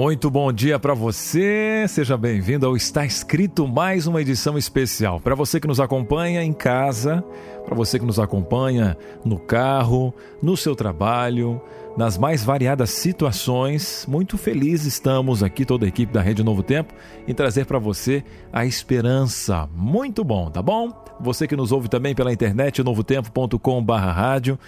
Muito 0.00 0.30
bom 0.30 0.50
dia 0.50 0.78
para 0.78 0.94
você. 0.94 1.84
Seja 1.86 2.16
bem-vindo 2.16 2.64
ao 2.64 2.74
Está 2.74 3.04
Escrito, 3.04 3.68
mais 3.68 4.06
uma 4.06 4.22
edição 4.22 4.56
especial. 4.56 5.20
Para 5.20 5.34
você 5.34 5.60
que 5.60 5.66
nos 5.66 5.78
acompanha 5.78 6.42
em 6.42 6.54
casa, 6.54 7.22
para 7.66 7.74
você 7.74 7.98
que 7.98 8.06
nos 8.06 8.18
acompanha 8.18 8.96
no 9.22 9.38
carro, 9.38 10.14
no 10.42 10.56
seu 10.56 10.74
trabalho, 10.74 11.60
nas 11.98 12.16
mais 12.16 12.42
variadas 12.42 12.88
situações, 12.88 14.06
muito 14.08 14.38
felizes 14.38 14.94
estamos 14.94 15.42
aqui, 15.42 15.66
toda 15.66 15.84
a 15.84 15.88
equipe 15.88 16.10
da 16.10 16.22
Rede 16.22 16.42
Novo 16.42 16.62
Tempo, 16.62 16.94
em 17.28 17.34
trazer 17.34 17.66
para 17.66 17.78
você 17.78 18.24
a 18.50 18.64
esperança. 18.64 19.68
Muito 19.76 20.24
bom, 20.24 20.50
tá 20.50 20.62
bom? 20.62 20.88
Você 21.20 21.46
que 21.46 21.54
nos 21.54 21.72
ouve 21.72 21.90
também 21.90 22.14
pela 22.14 22.32
internet, 22.32 22.82
novotempo.com/rádio, 22.82 24.58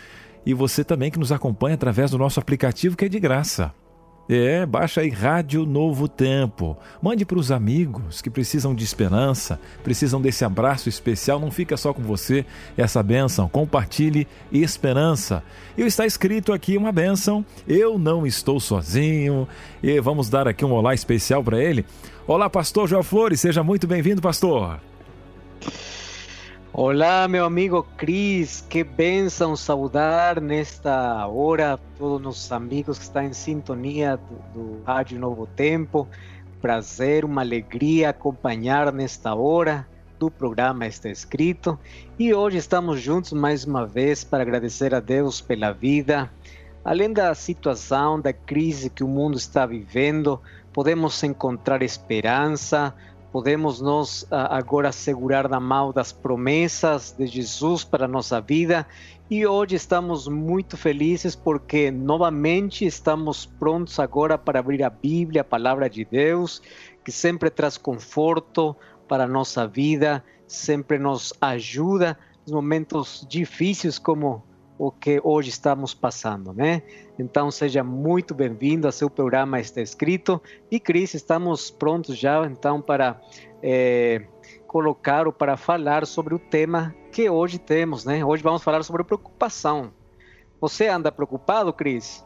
e 0.44 0.52
você 0.52 0.84
também 0.84 1.10
que 1.10 1.18
nos 1.18 1.32
acompanha 1.32 1.74
através 1.74 2.10
do 2.10 2.18
nosso 2.18 2.38
aplicativo 2.38 2.98
que 2.98 3.06
é 3.06 3.08
de 3.08 3.18
graça. 3.18 3.72
É, 4.28 4.64
baixa 4.64 5.00
aí 5.00 5.10
Rádio 5.10 5.66
Novo 5.66 6.06
Tempo. 6.06 6.76
Mande 7.02 7.24
para 7.24 7.38
os 7.38 7.50
amigos 7.50 8.22
que 8.22 8.30
precisam 8.30 8.74
de 8.74 8.84
esperança, 8.84 9.58
precisam 9.82 10.20
desse 10.20 10.44
abraço 10.44 10.88
especial. 10.88 11.40
Não 11.40 11.50
fica 11.50 11.76
só 11.76 11.92
com 11.92 12.02
você 12.02 12.46
essa 12.76 13.02
bênção. 13.02 13.48
Compartilhe 13.48 14.26
esperança. 14.52 15.42
E 15.76 15.82
está 15.82 16.06
escrito 16.06 16.52
aqui 16.52 16.76
uma 16.76 16.92
bênção. 16.92 17.44
Eu 17.66 17.98
não 17.98 18.26
estou 18.26 18.60
sozinho. 18.60 19.48
E 19.82 20.00
vamos 20.00 20.28
dar 20.28 20.46
aqui 20.46 20.64
um 20.64 20.72
olá 20.72 20.94
especial 20.94 21.42
para 21.42 21.62
ele. 21.62 21.84
Olá, 22.26 22.48
pastor 22.48 22.88
João 22.88 23.02
Flores. 23.02 23.40
Seja 23.40 23.62
muito 23.62 23.86
bem-vindo, 23.86 24.22
pastor. 24.22 24.80
Olá, 26.74 27.28
meu 27.28 27.44
amigo 27.44 27.86
Cris, 27.98 28.64
que 28.66 28.82
bênção 28.82 29.54
saudar 29.54 30.40
nesta 30.40 31.26
hora 31.26 31.78
todos 31.98 32.44
os 32.44 32.50
amigos 32.50 32.96
que 32.96 33.04
estão 33.04 33.24
em 33.24 33.34
sintonia 33.34 34.16
do, 34.16 34.78
do 34.78 34.82
Rádio 34.82 35.20
Novo 35.20 35.46
Tempo. 35.46 36.08
Prazer, 36.62 37.26
uma 37.26 37.42
alegria 37.42 38.08
acompanhar 38.08 38.90
nesta 38.90 39.34
hora 39.34 39.86
do 40.18 40.30
programa 40.30 40.86
Está 40.86 41.10
Escrito. 41.10 41.78
E 42.18 42.32
hoje 42.32 42.56
estamos 42.56 43.02
juntos 43.02 43.34
mais 43.34 43.66
uma 43.66 43.86
vez 43.86 44.24
para 44.24 44.42
agradecer 44.42 44.94
a 44.94 45.00
Deus 45.00 45.42
pela 45.42 45.72
vida. 45.72 46.30
Além 46.82 47.12
da 47.12 47.34
situação, 47.34 48.18
da 48.18 48.32
crise 48.32 48.88
que 48.88 49.04
o 49.04 49.08
mundo 49.08 49.36
está 49.36 49.66
vivendo, 49.66 50.40
podemos 50.72 51.22
encontrar 51.22 51.82
esperança, 51.82 52.94
podemos 53.32 53.80
nós 53.80 54.26
agora 54.30 54.92
segurar 54.92 55.48
na 55.48 55.58
mão 55.58 55.90
das 55.90 56.12
promessas 56.12 57.14
de 57.16 57.26
Jesus 57.26 57.82
para 57.82 58.04
a 58.04 58.08
nossa 58.08 58.40
vida. 58.42 58.86
E 59.30 59.46
hoje 59.46 59.74
estamos 59.74 60.28
muito 60.28 60.76
felizes 60.76 61.34
porque 61.34 61.90
novamente 61.90 62.84
estamos 62.84 63.46
prontos 63.46 63.98
agora 63.98 64.36
para 64.36 64.60
abrir 64.60 64.84
a 64.84 64.90
Bíblia, 64.90 65.40
a 65.40 65.44
palavra 65.44 65.88
de 65.88 66.04
Deus, 66.04 66.60
que 67.02 67.10
sempre 67.10 67.48
traz 67.48 67.78
conforto 67.78 68.76
para 69.08 69.24
a 69.24 69.28
nossa 69.28 69.66
vida, 69.66 70.22
sempre 70.46 70.98
nos 70.98 71.32
ajuda 71.40 72.18
nos 72.44 72.52
momentos 72.52 73.26
difíceis 73.26 73.98
como 73.98 74.44
o 74.78 74.90
que 74.90 75.20
hoje 75.22 75.50
estamos 75.50 75.94
passando, 75.94 76.52
né? 76.52 76.82
Então 77.18 77.50
seja 77.50 77.84
muito 77.84 78.34
bem-vindo 78.34 78.88
a 78.88 78.92
seu 78.92 79.08
programa 79.08 79.60
está 79.60 79.80
escrito 79.80 80.40
e 80.70 80.80
Cris, 80.80 81.14
estamos 81.14 81.70
prontos 81.70 82.16
já 82.16 82.44
então 82.46 82.80
para 82.80 83.20
é, 83.62 84.22
colocar 84.66 85.26
ou 85.26 85.32
para 85.32 85.56
falar 85.56 86.06
sobre 86.06 86.34
o 86.34 86.38
tema 86.38 86.94
que 87.12 87.28
hoje 87.28 87.58
temos, 87.58 88.04
né? 88.04 88.24
Hoje 88.24 88.42
vamos 88.42 88.62
falar 88.62 88.82
sobre 88.82 89.04
preocupação. 89.04 89.92
Você 90.60 90.88
anda 90.88 91.12
preocupado, 91.12 91.72
Cris? 91.72 92.24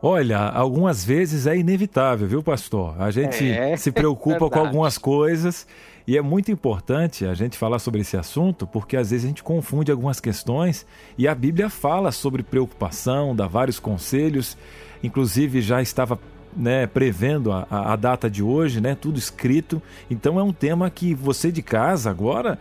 Olha, 0.00 0.38
algumas 0.38 1.04
vezes 1.04 1.46
é 1.46 1.56
inevitável, 1.56 2.26
viu, 2.26 2.42
pastor? 2.42 3.00
A 3.00 3.12
gente 3.12 3.48
é, 3.48 3.76
se 3.76 3.92
preocupa 3.92 4.50
com 4.50 4.58
algumas 4.58 4.98
coisas 4.98 5.66
e 6.06 6.16
é 6.16 6.22
muito 6.22 6.50
importante 6.50 7.24
a 7.24 7.34
gente 7.34 7.56
falar 7.56 7.78
sobre 7.78 8.00
esse 8.00 8.16
assunto, 8.16 8.66
porque 8.66 8.96
às 8.96 9.10
vezes 9.10 9.24
a 9.24 9.28
gente 9.28 9.42
confunde 9.42 9.90
algumas 9.90 10.20
questões 10.20 10.86
e 11.16 11.28
a 11.28 11.34
Bíblia 11.34 11.70
fala 11.70 12.10
sobre 12.10 12.42
preocupação, 12.42 13.36
dá 13.36 13.46
vários 13.46 13.78
conselhos, 13.78 14.56
inclusive 15.02 15.60
já 15.60 15.80
estava 15.80 16.18
né, 16.56 16.86
prevendo 16.86 17.52
a, 17.52 17.66
a, 17.70 17.96
data 17.96 18.28
de 18.28 18.42
hoje, 18.42 18.80
né, 18.80 18.94
tudo 18.94 19.18
escrito. 19.18 19.80
Então 20.10 20.38
é 20.38 20.42
um 20.42 20.52
tema 20.52 20.90
que 20.90 21.14
você 21.14 21.50
de 21.50 21.62
casa 21.62 22.10
agora 22.10 22.58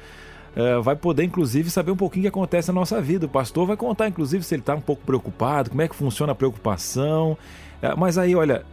é, 0.56 0.80
vai 0.80 0.96
poder, 0.96 1.24
inclusive, 1.24 1.70
saber 1.70 1.92
um 1.92 1.98
pouquinho 1.98 2.22
o 2.22 2.24
que 2.24 2.28
acontece 2.28 2.70
na 2.70 2.74
nossa 2.74 3.02
vida. 3.02 3.26
O 3.26 3.30
pastor 3.30 3.66
vai 3.66 3.78
contar, 3.78 4.08
inclusive, 4.08 4.44
se 4.44 4.54
ele 4.54 4.62
está 4.62 4.76
um 4.76 4.82
pouco 4.82 5.04
preocupado, 5.06 5.70
como 5.70 5.82
é 5.82 5.88
que 5.88 5.96
funciona 5.96 6.34
a 6.34 6.36
preocupação. 6.36 7.38
É, 7.82 7.96
mas 7.96 8.18
aí, 8.18 8.36
olha, 8.36 8.66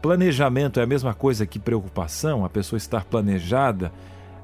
planejamento 0.00 0.80
é 0.80 0.82
a 0.82 0.86
mesma 0.86 1.12
coisa 1.14 1.46
que 1.46 1.58
preocupação, 1.58 2.44
a 2.44 2.48
pessoa 2.48 2.78
estar 2.78 3.04
planejada. 3.04 3.92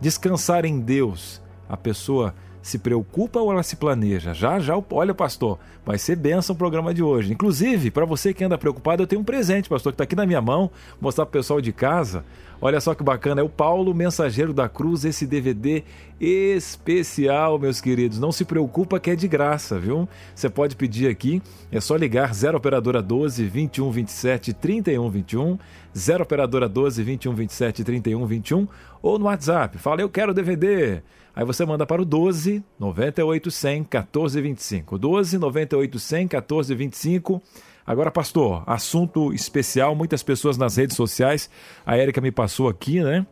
Descansar 0.03 0.65
em 0.65 0.81
Deus, 0.81 1.41
a 1.69 1.77
pessoa 1.77 2.35
se 2.63 2.79
preocupa 2.79 3.41
ou 3.41 3.53
ela 3.53 3.63
se 3.63 3.77
planeja? 3.77 4.33
Já, 4.33 4.59
já, 4.61 4.81
olha, 4.91 5.13
pastor, 5.13 5.59
vai 5.85 5.99
ser 5.99 6.17
benção 6.17 6.55
o 6.55 6.59
programa 6.59 6.95
de 6.95 7.03
hoje. 7.03 7.33
Inclusive, 7.33 7.91
para 7.91 8.05
você 8.05 8.33
que 8.33 8.45
anda 8.45 8.57
preocupado, 8.57 9.03
eu 9.03 9.07
tenho 9.07 9.21
um 9.21 9.25
presente, 9.25 9.69
pastor, 9.69 9.93
que 9.93 9.95
está 9.95 10.05
aqui 10.05 10.17
na 10.17 10.25
minha 10.25 10.41
mão, 10.41 10.71
mostrar 11.01 11.27
para 11.27 11.31
o 11.31 11.41
pessoal 11.41 11.61
de 11.61 11.73
casa. 11.73 12.25
Olha 12.65 12.81
só 12.81 12.95
que 12.95 13.03
bacana, 13.03 13.41
é 13.41 13.45
o 13.45 13.49
Paulo 13.49 13.93
Mensageiro 13.93 14.55
da 14.55 14.69
Cruz, 14.69 15.05
esse 15.05 15.27
DVD 15.27 15.83
especial, 16.21 17.59
meus 17.59 17.81
queridos. 17.81 18.21
Não 18.21 18.31
se 18.31 18.45
preocupa 18.45 19.01
que 19.01 19.11
é 19.11 19.17
de 19.17 19.27
graça, 19.27 19.81
viu? 19.81 20.09
Você 20.33 20.49
pode 20.49 20.77
pedir 20.77 21.09
aqui, 21.09 21.43
é 21.73 21.81
só 21.81 21.97
ligar 21.97 22.33
0 22.33 22.57
operadora 22.57 23.03
12 23.03 23.45
21 23.47 23.91
27 23.91 24.53
31 24.53 25.11
21, 25.11 25.59
0 25.97 26.23
operadora 26.23 26.69
12 26.69 27.03
21 27.03 27.35
27 27.35 27.83
31 27.83 28.27
21 28.27 28.69
ou 29.03 29.19
no 29.19 29.25
WhatsApp. 29.25 29.77
Fala, 29.79 30.01
eu 30.01 30.09
quero 30.09 30.33
DVD. 30.33 31.03
Aí 31.35 31.45
você 31.45 31.65
manda 31.65 31.87
para 31.87 32.03
o 32.03 32.05
12 32.05 32.63
98 32.79 33.51
100 33.51 33.85
14 33.85 34.41
25. 34.41 34.99
12 34.99 35.39
98 35.39 35.99
100 35.99 36.29
14 36.29 36.75
25. 36.75 37.43
Agora, 37.87 38.11
pastor, 38.11 38.63
assunto 38.67 39.33
especial, 39.33 39.95
muitas 39.95 40.23
pessoas 40.23 40.57
nas 40.57 40.77
redes 40.77 40.97
sociais, 40.97 41.51
a 41.85 41.97
Érica 41.97 42.21
me 42.21 42.31
passou 42.31 42.69
aqui, 42.69 43.01
né? 43.03 43.27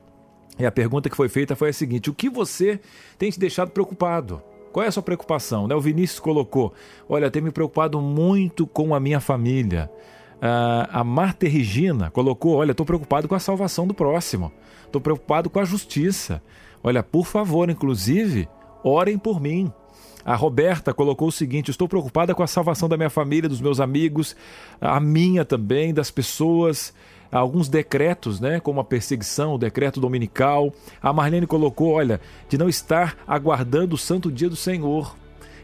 E 0.58 0.66
a 0.66 0.72
pergunta 0.72 1.08
que 1.08 1.16
foi 1.16 1.28
feita 1.28 1.54
foi 1.54 1.70
a 1.70 1.72
seguinte: 1.72 2.10
o 2.10 2.14
que 2.14 2.28
você 2.28 2.80
tem 3.18 3.30
te 3.30 3.38
deixado 3.38 3.70
preocupado? 3.70 4.42
Qual 4.72 4.84
é 4.84 4.88
a 4.88 4.92
sua 4.92 5.02
preocupação? 5.02 5.66
Né? 5.66 5.74
O 5.74 5.80
Vinícius 5.80 6.20
colocou: 6.20 6.72
Olha, 7.08 7.30
tenho 7.30 7.44
me 7.44 7.50
preocupado 7.50 8.00
muito 8.00 8.66
com 8.66 8.94
a 8.94 9.00
minha 9.00 9.20
família. 9.20 9.90
Uh, 10.36 10.88
a 10.90 11.04
Marta 11.04 11.46
Regina 11.46 12.10
colocou: 12.10 12.56
Olha, 12.56 12.72
estou 12.72 12.86
preocupado 12.86 13.28
com 13.28 13.34
a 13.34 13.38
salvação 13.38 13.86
do 13.86 13.94
próximo. 13.94 14.52
Estou 14.84 15.00
preocupado 15.00 15.48
com 15.48 15.60
a 15.60 15.64
justiça. 15.64 16.42
Olha, 16.82 17.02
por 17.02 17.26
favor, 17.26 17.68
inclusive, 17.68 18.48
orem 18.82 19.18
por 19.18 19.40
mim. 19.40 19.72
A 20.24 20.34
Roberta 20.34 20.92
colocou 20.92 21.28
o 21.28 21.32
seguinte: 21.32 21.70
estou 21.70 21.88
preocupada 21.88 22.34
com 22.34 22.42
a 22.42 22.46
salvação 22.46 22.88
da 22.88 22.96
minha 22.96 23.10
família, 23.10 23.48
dos 23.48 23.60
meus 23.60 23.80
amigos, 23.80 24.36
a 24.80 25.00
minha 25.00 25.44
também, 25.44 25.92
das 25.92 26.10
pessoas. 26.10 26.92
Alguns 27.32 27.68
decretos, 27.68 28.40
né, 28.40 28.58
como 28.58 28.80
a 28.80 28.84
perseguição, 28.84 29.54
o 29.54 29.58
decreto 29.58 30.00
dominical. 30.00 30.72
A 31.00 31.12
Marlene 31.12 31.46
colocou, 31.46 31.92
olha, 31.92 32.20
de 32.48 32.58
não 32.58 32.68
estar 32.68 33.16
aguardando 33.24 33.94
o 33.94 33.98
santo 33.98 34.32
dia 34.32 34.48
do 34.48 34.56
Senhor. 34.56 35.14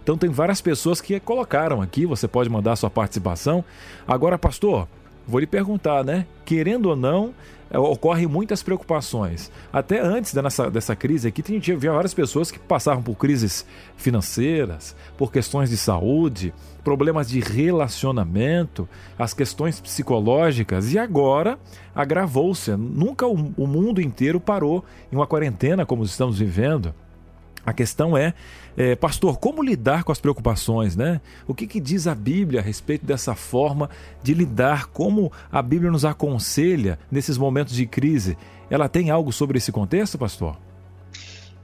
Então 0.00 0.16
tem 0.16 0.30
várias 0.30 0.60
pessoas 0.60 1.00
que 1.00 1.18
colocaram 1.18 1.82
aqui, 1.82 2.06
você 2.06 2.28
pode 2.28 2.48
mandar 2.48 2.76
sua 2.76 2.88
participação. 2.88 3.64
Agora, 4.06 4.38
pastor, 4.38 4.86
vou 5.26 5.40
lhe 5.40 5.46
perguntar, 5.46 6.04
né? 6.04 6.26
Querendo 6.44 6.86
ou 6.86 6.96
não, 6.96 7.34
é, 7.68 7.78
ocorrem 7.78 8.26
muitas 8.26 8.62
preocupações. 8.62 9.50
Até 9.72 10.00
antes 10.00 10.32
dessa, 10.32 10.70
dessa 10.70 10.94
crise 10.94 11.28
aqui, 11.28 11.42
tinha 11.42 11.76
várias 11.76 12.14
pessoas 12.14 12.50
que 12.50 12.58
passavam 12.58 13.02
por 13.02 13.16
crises 13.16 13.66
financeiras, 13.96 14.94
por 15.16 15.32
questões 15.32 15.70
de 15.70 15.76
saúde, 15.76 16.54
problemas 16.84 17.28
de 17.28 17.40
relacionamento, 17.40 18.88
as 19.18 19.34
questões 19.34 19.80
psicológicas, 19.80 20.92
e 20.92 20.98
agora 20.98 21.58
agravou-se. 21.94 22.70
Nunca 22.76 23.26
o, 23.26 23.52
o 23.56 23.66
mundo 23.66 24.00
inteiro 24.00 24.38
parou 24.38 24.84
em 25.10 25.16
uma 25.16 25.26
quarentena 25.26 25.84
como 25.84 26.04
estamos 26.04 26.38
vivendo. 26.38 26.94
A 27.64 27.72
questão 27.72 28.16
é, 28.16 28.32
é, 28.76 28.94
pastor, 28.94 29.38
como 29.38 29.62
lidar 29.62 30.04
com 30.04 30.12
as 30.12 30.20
preocupações, 30.20 30.94
né? 30.94 31.20
O 31.48 31.54
que, 31.54 31.66
que, 31.66 31.80
diz 31.80 32.06
a 32.06 32.14
Bíblia 32.14 32.60
a 32.60 32.62
respeito 32.62 33.06
dessa 33.06 33.34
forma 33.34 33.88
de 34.22 34.34
lidar? 34.34 34.86
Como 34.88 35.32
a 35.50 35.62
Bíblia 35.62 35.90
nos 35.90 36.04
aconselha 36.04 36.98
nesses 37.10 37.38
momentos 37.38 37.74
de 37.74 37.86
crise? 37.86 38.36
Ela 38.68 38.88
tem 38.88 39.10
algo 39.10 39.32
sobre 39.32 39.56
esse 39.56 39.72
contexto, 39.72 40.18
pastor? 40.18 40.58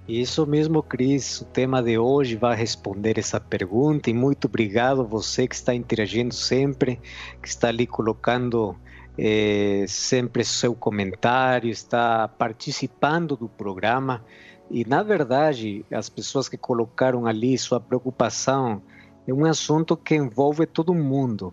Isso 0.09 0.47
mesmo, 0.47 0.83
Cris. 0.83 1.43
O 1.43 1.45
tema 1.45 1.83
de 1.83 1.99
hoje 1.99 2.35
vai 2.35 2.57
responder 2.57 3.19
essa 3.19 3.39
pergunta 3.39 4.11
e 4.11 4.15
muito 4.15 4.47
obrigado 4.47 5.07
você 5.07 5.47
que 5.47 5.55
está 5.55 5.75
interagindo 5.75 6.35
sempre, 6.35 6.99
que 7.41 7.49
está 7.49 7.69
ali 7.69 7.87
colocando 7.87 8.75
eh, 9.17 9.85
sempre 9.87 10.45
seu 10.45 10.75
comentário, 10.75 11.71
está 11.71 12.27
participando 12.27 13.37
do 13.37 13.49
programa. 13.49 14.25
E, 14.73 14.87
na 14.89 15.03
verdade, 15.03 15.85
as 15.93 16.09
pessoas 16.09 16.49
que 16.49 16.57
colocaram 16.57 17.27
ali 17.27 17.59
sua 17.59 17.79
preocupação 17.79 18.81
é 19.29 19.33
um 19.33 19.45
assunto 19.45 19.95
que 19.95 20.15
envolve 20.15 20.65
todo 20.65 20.95
mundo. 20.95 21.53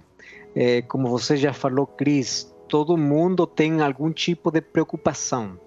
É, 0.56 0.82
como 0.84 1.10
você 1.10 1.36
já 1.36 1.52
falou, 1.52 1.86
Cris, 1.86 2.56
todo 2.70 2.96
mundo 2.96 3.46
tem 3.46 3.82
algum 3.82 4.10
tipo 4.10 4.50
de 4.50 4.62
preocupação. 4.62 5.60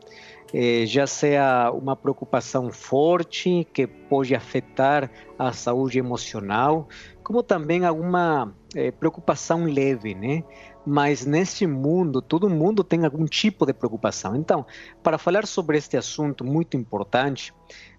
É, 0.54 0.87
já 0.87 1.06
seja 1.06 1.70
uma 1.72 1.94
preocupação 1.94 2.72
forte 2.72 3.66
que 3.70 3.87
pode 3.87 4.34
afetar 4.34 5.10
a 5.38 5.52
saúde 5.52 5.98
emocional, 5.98 6.88
como 7.22 7.43
também 7.43 7.84
alguma 7.84 8.55
é, 8.75 8.90
preocupação 8.90 9.64
leve, 9.64 10.14
né? 10.14 10.43
Mas 10.87 11.25
neste 11.25 11.67
mundo, 11.67 12.20
todo 12.20 12.50
mundo 12.50 12.82
tem 12.82 13.05
algum 13.05 13.25
tipo 13.26 13.64
de 13.64 13.73
preocupação. 13.73 14.34
Então, 14.34 14.67
para 15.02 15.19
falar 15.19 15.46
sobre 15.46 15.79
este 15.79 15.96
assunto 15.96 16.44
muito 16.44 16.76
importante, 16.76 17.55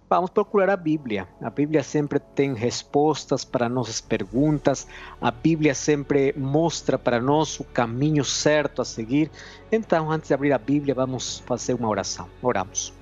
vamos 0.09 0.29
procurar 0.29 0.69
a 0.69 0.77
Bíblia. 0.77 1.27
A 1.41 1.49
Bíblia 1.49 1.81
sempre 1.81 2.19
tem 2.19 2.53
respostas 2.53 3.45
para 3.45 3.69
nossas 3.69 4.01
perguntas, 4.01 4.87
a 5.21 5.31
Bíblia 5.31 5.73
sempre 5.73 6.33
mostra 6.37 6.97
para 6.99 7.19
nós 7.19 7.59
o 7.59 7.63
caminho 7.63 8.23
certo 8.23 8.81
a 8.81 8.85
seguir. 8.85 9.31
Então, 9.71 10.11
antes 10.11 10.27
de 10.27 10.33
abrir 10.33 10.53
a 10.53 10.57
Bíblia, 10.57 10.93
vamos 10.93 11.39
fazer 11.45 11.73
uma 11.73 11.87
oração. 11.87 12.27
Oramos. 12.41 12.93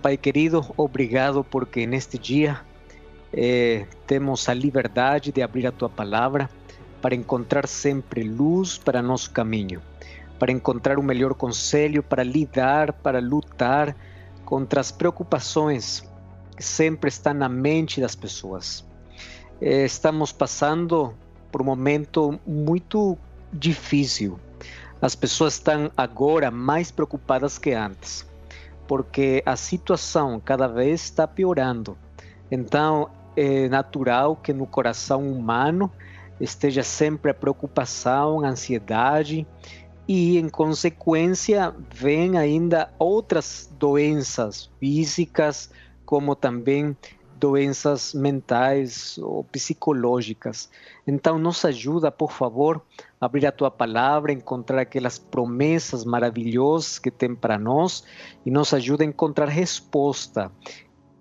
Pai 0.00 0.16
querido, 0.16 0.66
obrigado 0.76 1.44
porque 1.44 1.86
neste 1.86 2.18
dia 2.18 2.60
eh, 3.32 3.86
temos 4.04 4.48
a 4.48 4.54
liberdade 4.54 5.30
de 5.30 5.40
abrir 5.40 5.66
a 5.66 5.70
tua 5.70 5.88
palavra 5.88 6.50
para 7.02 7.16
encontrar 7.16 7.66
sempre 7.66 8.22
luz 8.22 8.78
para 8.78 9.02
nosso 9.02 9.32
caminho, 9.32 9.82
para 10.38 10.52
encontrar 10.52 10.98
o 10.98 11.02
melhor 11.02 11.34
conselho, 11.34 12.02
para 12.02 12.22
lidar, 12.22 12.92
para 12.92 13.20
lutar 13.20 13.94
contra 14.44 14.80
as 14.80 14.92
preocupações 14.92 16.08
que 16.56 16.62
sempre 16.62 17.08
estão 17.08 17.34
na 17.34 17.48
mente 17.48 18.00
das 18.00 18.14
pessoas. 18.14 18.84
Eh, 19.60 19.84
estamos 19.84 20.30
passando 20.30 21.12
por 21.50 21.60
um 21.60 21.64
momento 21.64 22.38
muito 22.46 23.18
difícil. 23.52 24.38
As 25.00 25.16
pessoas 25.16 25.54
estão 25.54 25.90
agora 25.96 26.50
mais 26.50 26.92
preocupadas 26.92 27.58
que 27.58 27.72
antes, 27.72 28.24
porque 28.86 29.42
a 29.44 29.56
situação 29.56 30.40
cada 30.44 30.68
vez 30.68 31.02
está 31.02 31.26
piorando. 31.26 31.98
Então, 32.50 33.10
é 33.36 33.68
natural 33.68 34.36
que 34.36 34.52
no 34.52 34.66
coração 34.66 35.26
humano 35.30 35.90
esteja 36.42 36.82
sempre 36.82 37.30
a 37.30 37.34
preocupação, 37.34 38.44
a 38.44 38.48
ansiedade 38.48 39.46
e, 40.08 40.36
em 40.38 40.48
consequência, 40.48 41.74
vem 41.94 42.36
ainda 42.36 42.92
outras 42.98 43.72
doenças 43.78 44.68
físicas, 44.80 45.70
como 46.04 46.34
também 46.34 46.96
doenças 47.38 48.12
mentais 48.12 49.18
ou 49.18 49.42
psicológicas. 49.44 50.68
Então, 51.06 51.38
nos 51.38 51.64
ajuda, 51.64 52.10
por 52.10 52.32
favor, 52.32 52.82
a 53.20 53.26
abrir 53.26 53.46
a 53.46 53.52
tua 53.52 53.70
palavra, 53.70 54.32
encontrar 54.32 54.80
aquelas 54.80 55.18
promessas 55.18 56.04
maravilhosas 56.04 56.98
que 56.98 57.10
tem 57.10 57.34
para 57.34 57.58
nós 57.58 58.04
e 58.44 58.50
nos 58.50 58.74
ajuda 58.74 59.02
a 59.04 59.06
encontrar 59.06 59.48
resposta. 59.48 60.52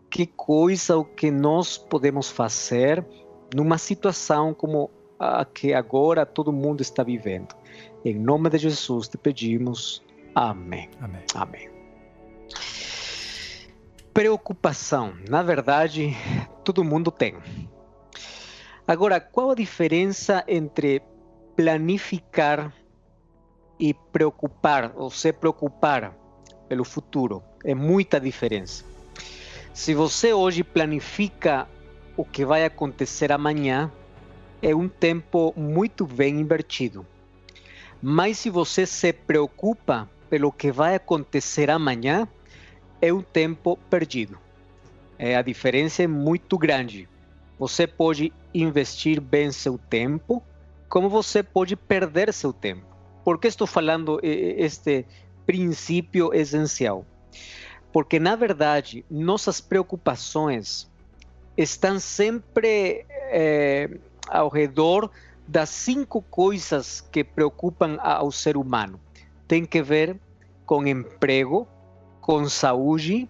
Que 0.10 0.28
coisa 0.28 0.98
o 0.98 1.06
que 1.06 1.32
nós 1.32 1.78
podemos 1.78 2.30
fazer 2.30 3.06
numa 3.56 3.78
situação 3.78 4.54
como 4.54 4.90
que 5.54 5.74
agora 5.74 6.26
todo 6.26 6.52
mundo 6.52 6.82
está 6.82 7.04
vivendo. 7.04 7.56
Em 8.04 8.16
nome 8.16 8.50
de 8.50 8.58
Jesus 8.58 9.08
te 9.08 9.18
pedimos. 9.18 10.04
Amém. 10.34 10.90
Amém. 11.00 11.24
Amém. 11.36 11.70
Preocupação, 14.14 15.14
na 15.30 15.42
verdade, 15.42 16.16
todo 16.66 16.84
mundo 16.84 17.12
tem. 17.12 17.36
Agora, 18.86 19.22
qual 19.22 19.52
a 19.52 19.56
diferença 19.56 20.44
entre 20.48 21.02
planificar 21.56 22.74
e 23.80 23.94
preocupar, 23.94 24.92
ou 24.96 25.10
se 25.10 25.32
preocupar 25.32 26.14
pelo 26.68 26.84
futuro? 26.84 27.42
É 27.64 27.74
muita 27.74 28.20
diferença. 28.20 28.84
Se 29.74 29.94
você 29.94 30.34
hoje 30.34 30.64
planifica 30.64 31.68
o 32.18 32.26
que 32.26 32.44
vai 32.44 32.66
acontecer 32.66 33.32
amanhã, 33.32 33.90
é 34.62 34.76
um 34.76 34.88
tempo 34.88 35.54
muito 35.58 36.06
bem 36.06 36.40
invertido. 36.40 37.06
Mas 38.02 38.40
se 38.40 38.50
você 38.50 38.86
se 38.86 39.12
preocupa 39.14 40.10
pelo 40.30 40.52
que 40.52 40.72
vai 40.72 40.96
acontecer 40.96 41.70
amanhã, 41.70 42.28
é 43.02 43.12
um 43.12 43.22
tempo 43.22 43.78
perdido. 43.90 44.38
É, 45.18 45.36
a 45.36 45.42
diferença 45.42 46.04
é 46.04 46.08
muito 46.08 46.58
grande. 46.58 47.08
Você 47.60 47.86
pode 47.86 48.34
investir 48.54 49.20
bem 49.20 49.52
seu 49.52 49.78
tempo, 49.78 50.42
como 50.90 51.10
você 51.10 51.44
pode 51.44 51.76
perder 51.76 52.34
seu 52.34 52.52
tempo. 52.52 52.86
Por 53.24 53.40
que 53.40 53.48
estou 53.48 53.68
falando 53.68 54.20
este 54.24 55.06
princípio 55.46 56.34
essencial? 56.34 57.06
Porque, 57.94 58.20
na 58.20 58.36
verdade, 58.36 59.06
nossas 59.10 59.62
preocupações 59.62 60.90
estão 61.58 62.00
sempre 62.00 63.06
é, 63.10 63.90
ao 64.28 64.50
redor 64.50 65.10
das 65.48 65.70
cinco 65.70 66.22
coisas 66.22 67.02
que 67.02 67.24
preocupam 67.24 67.98
ao 68.00 68.32
ser 68.32 68.56
humano. 68.56 69.00
Tem 69.48 69.66
que 69.66 69.82
ver 69.82 70.20
com 70.66 70.88
emprego, 70.88 71.68
com 72.22 72.48
saúde, 72.48 73.30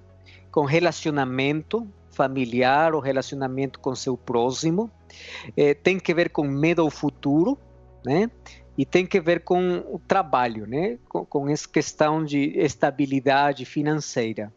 com 0.51 0.65
relacionamento 0.65 1.87
familiar 2.11 2.93
ou 2.93 3.01
relacionamento 3.01 3.79
com 3.79 3.95
seu 3.95 4.17
próximo, 4.17 4.91
eh, 5.55 5.73
tem 5.73 5.99
que 5.99 6.13
ver 6.13 6.29
com 6.29 6.43
medo 6.43 6.81
ao 6.81 6.89
futuro, 6.89 7.57
né? 8.05 8.29
E 8.77 8.85
tem 8.85 9.05
que 9.05 9.19
ver 9.19 9.43
com 9.43 9.83
o 9.89 9.99
trabalho, 9.99 10.67
né? 10.67 10.97
Com, 11.07 11.25
com 11.25 11.49
essa 11.49 11.67
questão 11.67 12.23
de 12.23 12.57
estabilidade 12.57 13.65
financeira. 13.65 14.53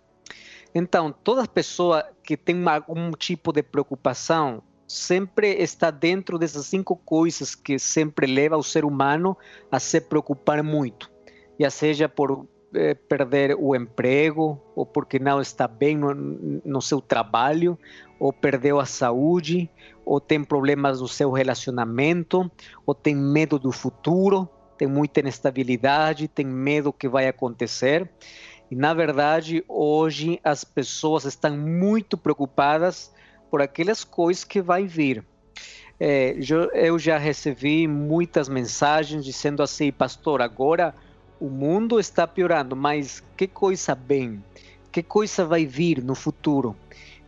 Então, 0.75 1.12
toda 1.12 1.47
pessoa 1.47 2.04
que 2.23 2.37
tem 2.37 2.66
algum 2.66 3.12
tipo 3.12 3.52
de 3.52 3.62
preocupação 3.62 4.62
sempre 4.94 5.48
está 5.60 5.90
dentro 5.90 6.38
dessas 6.38 6.66
cinco 6.66 6.94
coisas 6.94 7.54
que 7.54 7.78
sempre 7.78 8.26
leva 8.26 8.56
o 8.56 8.62
ser 8.62 8.84
humano 8.84 9.36
a 9.70 9.80
se 9.80 10.00
preocupar 10.00 10.62
muito, 10.62 11.10
já 11.58 11.68
seja 11.68 12.08
por 12.08 12.46
eh, 12.72 12.94
perder 12.94 13.56
o 13.58 13.74
emprego, 13.74 14.60
ou 14.76 14.86
porque 14.86 15.18
não 15.18 15.40
está 15.40 15.66
bem 15.66 15.96
no, 15.96 16.14
no 16.14 16.80
seu 16.80 17.00
trabalho, 17.00 17.78
ou 18.20 18.32
perdeu 18.32 18.78
a 18.78 18.86
saúde, 18.86 19.68
ou 20.04 20.20
tem 20.20 20.44
problemas 20.44 21.00
no 21.00 21.08
seu 21.08 21.30
relacionamento, 21.32 22.50
ou 22.86 22.94
tem 22.94 23.16
medo 23.16 23.58
do 23.58 23.72
futuro, 23.72 24.48
tem 24.78 24.86
muita 24.86 25.20
inestabilidade, 25.20 26.28
tem 26.28 26.46
medo 26.46 26.92
que 26.92 27.08
vai 27.08 27.26
acontecer. 27.26 28.08
E 28.70 28.76
na 28.76 28.94
verdade, 28.94 29.64
hoje 29.68 30.40
as 30.42 30.64
pessoas 30.64 31.24
estão 31.24 31.56
muito 31.56 32.16
preocupadas 32.16 33.13
por 33.54 33.62
aquelas 33.62 34.02
coisas 34.02 34.42
que 34.42 34.61
vai 34.61 34.84
vir. 34.84 35.25
É, 36.00 36.37
eu 36.75 36.99
já 36.99 37.16
recebi 37.16 37.87
muitas 37.87 38.49
mensagens 38.49 39.25
dizendo 39.25 39.62
assim, 39.62 39.92
pastor, 39.92 40.42
agora 40.42 40.92
o 41.38 41.49
mundo 41.49 42.00
está 42.00 42.26
piorando, 42.26 42.75
mas 42.75 43.23
que 43.37 43.46
coisa 43.46 43.94
bem, 43.94 44.42
que 44.90 45.04
coisa 45.04 45.44
vai 45.44 45.64
vir 45.64 46.02
no 46.02 46.16
futuro. 46.16 46.75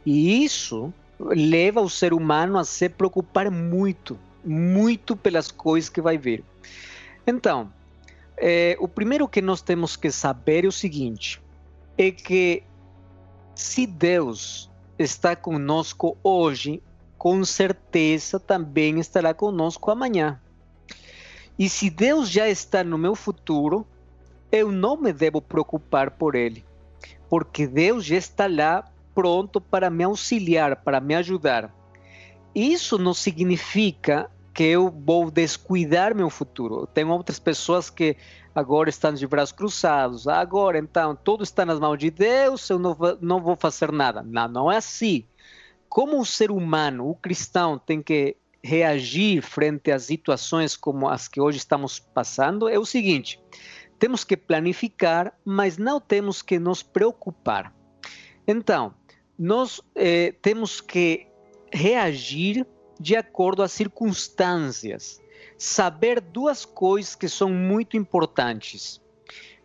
E 0.04 0.42
isso 0.42 0.92
leva 1.20 1.80
o 1.80 1.88
ser 1.88 2.12
humano 2.12 2.58
a 2.58 2.64
se 2.64 2.88
preocupar 2.88 3.48
muito, 3.48 4.18
muito 4.44 5.14
pelas 5.14 5.52
coisas 5.52 5.88
que 5.88 6.00
vai 6.00 6.18
vir. 6.18 6.42
Então, 7.24 7.72
é, 8.36 8.76
o 8.80 8.88
primeiro 8.88 9.28
que 9.28 9.40
nós 9.40 9.62
temos 9.62 9.94
que 9.94 10.10
saber 10.10 10.64
é 10.64 10.66
o 10.66 10.72
seguinte: 10.72 11.40
é 11.96 12.10
que 12.10 12.64
se 13.54 13.86
Deus 13.86 14.68
está 14.98 15.36
conosco 15.36 16.16
hoje, 16.22 16.82
com 17.18 17.44
certeza 17.44 18.38
também 18.38 18.98
estará 18.98 19.34
conosco 19.34 19.90
amanhã. 19.90 20.40
E 21.58 21.68
se 21.68 21.88
Deus 21.88 22.28
já 22.28 22.48
está 22.48 22.84
no 22.84 22.98
meu 22.98 23.14
futuro, 23.14 23.86
eu 24.52 24.70
não 24.70 24.96
me 24.96 25.12
devo 25.12 25.40
preocupar 25.40 26.10
por 26.10 26.34
ele, 26.34 26.64
porque 27.28 27.66
Deus 27.66 28.04
já 28.04 28.16
está 28.16 28.46
lá 28.46 28.84
pronto 29.14 29.60
para 29.60 29.88
me 29.88 30.04
auxiliar, 30.04 30.76
para 30.76 31.00
me 31.00 31.14
ajudar. 31.14 31.74
Isso 32.54 32.98
não 32.98 33.14
significa 33.14 34.30
que 34.52 34.64
eu 34.64 34.90
vou 34.90 35.30
descuidar 35.30 36.14
meu 36.14 36.30
futuro. 36.30 36.86
Tem 36.86 37.04
outras 37.04 37.38
pessoas 37.38 37.90
que 37.90 38.16
agora 38.56 38.88
estão 38.88 39.12
de 39.12 39.26
braços 39.26 39.52
cruzados. 39.52 40.26
Agora, 40.26 40.78
então, 40.78 41.14
tudo 41.14 41.44
está 41.44 41.64
nas 41.64 41.78
mãos 41.78 41.98
de 41.98 42.10
Deus, 42.10 42.68
eu 42.70 42.78
não 42.78 42.96
não 43.20 43.40
vou 43.40 43.54
fazer 43.54 43.92
nada. 43.92 44.22
Não, 44.22 44.48
não 44.48 44.72
é 44.72 44.78
assim. 44.78 45.24
Como 45.88 46.20
o 46.20 46.26
ser 46.26 46.50
humano, 46.50 47.08
o 47.08 47.14
cristão, 47.14 47.78
tem 47.78 48.02
que 48.02 48.36
reagir 48.62 49.42
frente 49.42 49.92
às 49.92 50.04
situações 50.04 50.76
como 50.76 51.08
as 51.08 51.28
que 51.28 51.40
hoje 51.40 51.58
estamos 51.58 51.98
passando, 51.98 52.68
é 52.68 52.78
o 52.78 52.84
seguinte: 52.84 53.40
temos 53.98 54.24
que 54.24 54.36
planificar, 54.36 55.32
mas 55.44 55.78
não 55.78 56.00
temos 56.00 56.42
que 56.42 56.58
nos 56.58 56.82
preocupar. 56.82 57.72
Então, 58.46 58.94
nós 59.38 59.80
eh, 59.94 60.34
temos 60.40 60.80
que 60.80 61.26
reagir 61.72 62.66
de 62.98 63.16
acordo 63.16 63.62
às 63.62 63.72
circunstâncias. 63.72 65.20
Saber 65.58 66.20
duas 66.20 66.64
coisas 66.64 67.14
que 67.14 67.28
são 67.28 67.50
muito 67.50 67.96
importantes. 67.96 69.00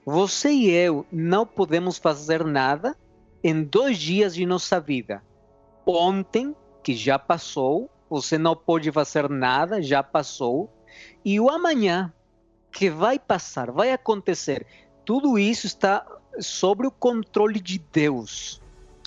Você 0.06 0.52
e 0.52 0.70
eu 0.70 1.06
não 1.12 1.46
podemos 1.46 1.98
fazer 1.98 2.44
nada 2.44 2.96
em 3.44 3.64
dois 3.64 3.98
dias 3.98 4.34
de 4.34 4.46
nossa 4.46 4.80
vida. 4.80 5.24
Ontem, 5.86 6.56
que 6.82 6.96
já 6.96 7.20
passou, 7.20 7.90
você 8.10 8.38
não 8.38 8.56
pode 8.56 8.92
fazer 8.92 9.30
nada, 9.30 9.82
já 9.82 10.02
passou. 10.02 10.70
E 11.24 11.40
o 11.40 11.50
amanhã, 11.50 12.12
que 12.72 12.90
vai 12.90 13.20
passar, 13.20 13.72
vai 13.72 13.92
acontecer. 13.92 14.66
Tudo 15.06 15.38
isso 15.38 15.68
está 15.68 16.06
sobre 16.40 16.88
o 16.88 16.92
controle 16.92 17.60
de 17.60 17.78
Deus. 17.78 18.62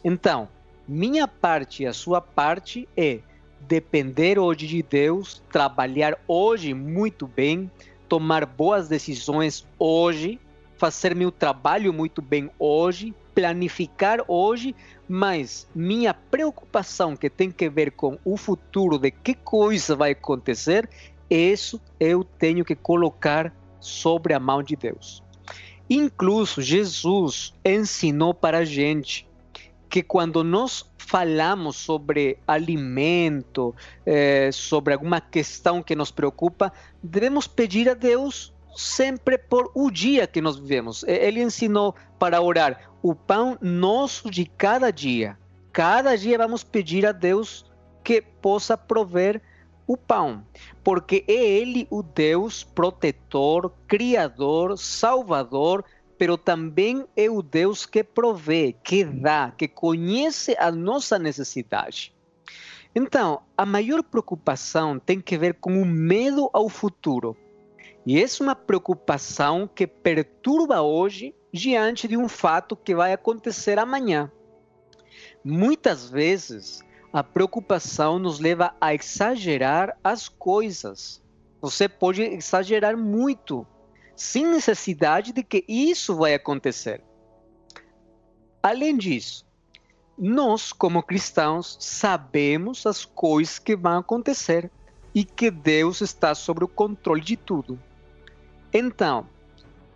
Então, 0.04 0.48
minha 0.86 1.26
parte 1.26 1.82
e 1.82 1.86
a 1.86 1.92
sua 1.92 2.20
parte 2.20 2.88
é 2.96 3.20
depender 3.68 4.38
hoje 4.38 4.66
de 4.66 4.82
Deus, 4.82 5.42
trabalhar 5.50 6.18
hoje 6.26 6.74
muito 6.74 7.26
bem, 7.26 7.70
tomar 8.08 8.44
boas 8.46 8.88
decisões 8.88 9.66
hoje, 9.78 10.38
fazer 10.76 11.14
meu 11.14 11.30
trabalho 11.30 11.92
muito 11.92 12.20
bem 12.20 12.50
hoje, 12.58 13.14
planificar 13.34 14.20
hoje, 14.28 14.74
mas 15.08 15.66
minha 15.74 16.14
preocupação 16.14 17.16
que 17.16 17.28
tem 17.28 17.50
que 17.50 17.68
ver 17.68 17.92
com 17.92 18.18
o 18.24 18.36
futuro, 18.36 18.98
de 18.98 19.10
que 19.10 19.34
coisa 19.34 19.96
vai 19.96 20.12
acontecer, 20.12 20.88
isso 21.28 21.80
eu 21.98 22.22
tenho 22.22 22.64
que 22.64 22.74
colocar 22.74 23.52
sobre 23.80 24.34
a 24.34 24.40
mão 24.40 24.62
de 24.62 24.76
Deus. 24.76 25.22
Incluso 25.88 26.62
Jesus 26.62 27.52
ensinou 27.64 28.32
para 28.32 28.58
a 28.58 28.64
gente 28.64 29.26
que 29.94 30.02
quando 30.02 30.42
nós 30.42 30.84
falamos 30.98 31.76
sobre 31.76 32.36
alimento, 32.48 33.72
eh, 34.04 34.50
sobre 34.52 34.92
alguma 34.92 35.20
questão 35.20 35.84
que 35.84 35.94
nos 35.94 36.10
preocupa, 36.10 36.72
devemos 37.00 37.46
pedir 37.46 37.88
a 37.88 37.94
Deus 37.94 38.52
sempre 38.74 39.38
por 39.38 39.70
o 39.72 39.92
dia 39.92 40.26
que 40.26 40.40
nós 40.40 40.58
vivemos. 40.58 41.04
Ele 41.04 41.40
ensinou 41.40 41.94
para 42.18 42.42
orar 42.42 42.90
o 43.00 43.14
pão 43.14 43.56
nosso 43.60 44.28
de 44.28 44.46
cada 44.46 44.90
dia. 44.90 45.38
Cada 45.72 46.16
dia 46.16 46.38
vamos 46.38 46.64
pedir 46.64 47.06
a 47.06 47.12
Deus 47.12 47.64
que 48.02 48.20
possa 48.20 48.76
prover 48.76 49.40
o 49.86 49.96
pão, 49.96 50.44
porque 50.82 51.24
é 51.28 51.34
Ele 51.34 51.86
o 51.88 52.02
Deus 52.02 52.64
protetor, 52.64 53.72
criador, 53.86 54.76
salvador, 54.76 55.84
pero 56.18 56.36
também 56.36 57.04
é 57.16 57.28
o 57.28 57.42
Deus 57.42 57.86
que 57.86 58.04
provê, 58.04 58.74
que 58.84 59.04
dá, 59.04 59.52
que 59.56 59.68
conhece 59.68 60.56
a 60.58 60.70
nossa 60.70 61.18
necessidade. 61.18 62.14
Então, 62.94 63.42
a 63.56 63.66
maior 63.66 64.02
preocupação 64.02 64.98
tem 64.98 65.20
que 65.20 65.36
ver 65.36 65.54
com 65.54 65.82
o 65.82 65.84
medo 65.84 66.48
ao 66.52 66.68
futuro. 66.68 67.36
E 68.06 68.22
é 68.22 68.26
uma 68.40 68.54
preocupação 68.54 69.68
que 69.72 69.86
perturba 69.86 70.82
hoje 70.82 71.34
diante 71.52 72.06
de 72.06 72.16
um 72.16 72.28
fato 72.28 72.76
que 72.76 72.94
vai 72.94 73.12
acontecer 73.12 73.78
amanhã. 73.78 74.30
Muitas 75.42 76.08
vezes, 76.08 76.82
a 77.12 77.24
preocupação 77.24 78.18
nos 78.18 78.38
leva 78.38 78.74
a 78.80 78.94
exagerar 78.94 79.96
as 80.02 80.28
coisas. 80.28 81.22
Você 81.60 81.88
pode 81.88 82.22
exagerar 82.22 82.96
muito 82.96 83.66
sem 84.16 84.46
necessidade 84.46 85.32
de 85.32 85.42
que 85.42 85.64
isso 85.68 86.16
vai 86.16 86.34
acontecer. 86.34 87.02
Além 88.62 88.96
disso, 88.96 89.44
nós, 90.16 90.72
como 90.72 91.02
cristãos, 91.02 91.76
sabemos 91.80 92.86
as 92.86 93.04
coisas 93.04 93.58
que 93.58 93.74
vão 93.74 93.98
acontecer 93.98 94.70
e 95.14 95.24
que 95.24 95.50
Deus 95.50 96.00
está 96.00 96.34
sobre 96.34 96.64
o 96.64 96.68
controle 96.68 97.20
de 97.20 97.36
tudo. 97.36 97.78
Então, 98.72 99.26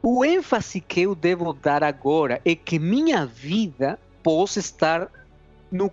o 0.02 0.24
ênfase 0.24 0.80
que 0.80 1.02
eu 1.02 1.14
devo 1.14 1.52
dar 1.52 1.82
agora 1.82 2.40
é 2.44 2.54
que 2.54 2.78
minha 2.78 3.26
vida 3.26 3.98
possa 4.22 4.58
estar 4.58 5.10
no, 5.70 5.92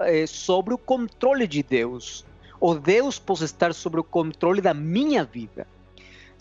eh, 0.00 0.26
sobre 0.26 0.74
o 0.74 0.78
controle 0.78 1.46
de 1.46 1.62
Deus. 1.62 2.24
Ou 2.60 2.78
Deus 2.78 3.18
possa 3.18 3.44
estar 3.44 3.72
sobre 3.74 4.00
o 4.00 4.04
controle 4.04 4.60
da 4.60 4.74
minha 4.74 5.24
vida. 5.24 5.66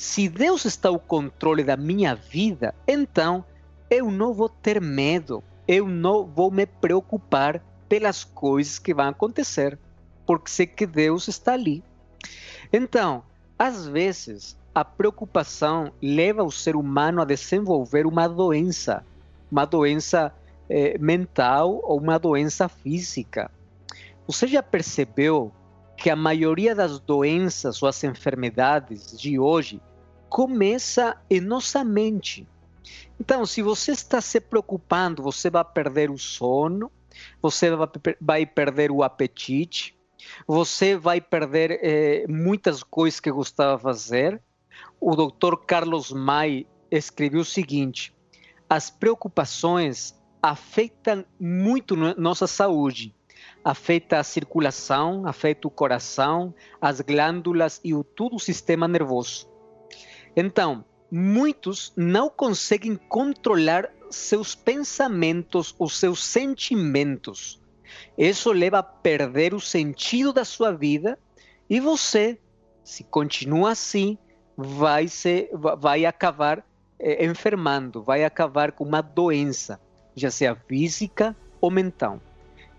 Se 0.01 0.27
Deus 0.27 0.65
está 0.65 0.89
ao 0.89 0.98
controle 0.98 1.63
da 1.63 1.77
minha 1.77 2.15
vida, 2.15 2.74
então 2.88 3.46
eu 3.88 4.10
não 4.10 4.34
vou 4.34 4.50
ter 4.50 4.81
medo, 4.81 5.43
eu 5.67 5.88
não 5.88 6.25
vou 6.25 6.50
me 6.50 6.65
preocupar 6.65 7.63
pelas 7.88 8.24
coisas 8.24 8.79
que 8.79 8.96
vão 8.96 9.10
acontecer, 9.10 9.77
porque 10.25 10.50
sei 10.50 10.65
que 10.65 10.88
Deus 10.88 11.27
está 11.27 11.53
ali. 11.53 11.84
Então, 12.74 13.24
às 13.60 13.86
vezes, 13.86 14.58
a 14.74 14.84
preocupação 14.84 15.93
leva 16.01 16.43
o 16.43 16.51
ser 16.51 16.75
humano 16.75 17.22
a 17.22 17.25
desenvolver 17.25 18.08
uma 18.08 18.27
doença, 18.27 19.05
uma 19.51 19.65
doença 19.65 20.34
eh, 20.67 20.98
mental 20.98 21.79
ou 21.84 22.00
uma 22.00 22.17
doença 22.17 22.67
física. 22.67 23.51
Você 24.25 24.48
já 24.48 24.63
percebeu 24.63 25.51
que 25.96 26.10
a 26.10 26.15
maioria 26.15 26.74
das 26.74 27.00
doenças 27.00 27.84
ou 27.84 27.88
as 27.88 28.03
enfermidades 28.03 29.15
de 29.15 29.38
hoje 29.38 29.79
começa 30.31 31.17
em 31.29 31.41
nossa 31.41 31.83
mente. 31.83 32.47
Então, 33.19 33.45
se 33.45 33.61
você 33.61 33.91
está 33.91 34.21
se 34.21 34.39
preocupando, 34.39 35.21
você 35.21 35.50
vai 35.50 35.65
perder 35.65 36.09
o 36.09 36.17
sono, 36.17 36.89
você 37.41 37.69
vai 38.21 38.45
perder 38.45 38.91
o 38.91 39.03
apetite, 39.03 39.93
você 40.47 40.95
vai 40.95 41.19
perder 41.19 41.79
eh, 41.83 42.25
muitas 42.29 42.81
coisas 42.81 43.19
que 43.19 43.29
gostava 43.29 43.75
de 43.75 43.83
fazer. 43.83 44.41
O 45.01 45.13
Dr. 45.17 45.57
Carlos 45.67 46.13
May 46.13 46.65
escreveu 46.89 47.41
o 47.41 47.45
seguinte: 47.45 48.15
as 48.69 48.89
preocupações 48.89 50.17
afetam 50.41 51.25
muito 51.38 51.97
nossa 52.17 52.47
saúde. 52.47 53.13
Afeta 53.65 54.17
a 54.17 54.23
circulação, 54.23 55.27
afeta 55.27 55.67
o 55.67 55.71
coração, 55.71 56.55
as 56.79 57.01
glândulas 57.01 57.81
e 57.83 57.93
o, 57.93 58.01
todo 58.01 58.38
o 58.38 58.39
sistema 58.39 58.88
nervoso. 58.88 59.50
Então, 60.35 60.85
muitos 61.11 61.91
não 61.95 62.29
conseguem 62.29 62.95
controlar 62.95 63.89
seus 64.09 64.55
pensamentos, 64.55 65.75
os 65.77 65.97
seus 65.97 66.23
sentimentos. 66.23 67.61
Isso 68.17 68.51
leva 68.51 68.79
a 68.79 68.83
perder 68.83 69.53
o 69.53 69.59
sentido 69.59 70.31
da 70.31 70.45
sua 70.45 70.71
vida 70.71 71.17
e 71.69 71.79
você, 71.79 72.39
se 72.83 73.03
continua 73.03 73.71
assim, 73.71 74.17
vai, 74.55 75.07
ser, 75.07 75.50
vai 75.77 76.05
acabar 76.05 76.65
eh, 77.00 77.25
enfermando, 77.25 78.03
vai 78.03 78.23
acabar 78.23 78.71
com 78.71 78.83
uma 78.83 79.01
doença, 79.01 79.79
já 80.15 80.29
seja 80.29 80.55
física 80.55 81.35
ou 81.59 81.71
mental. 81.71 82.21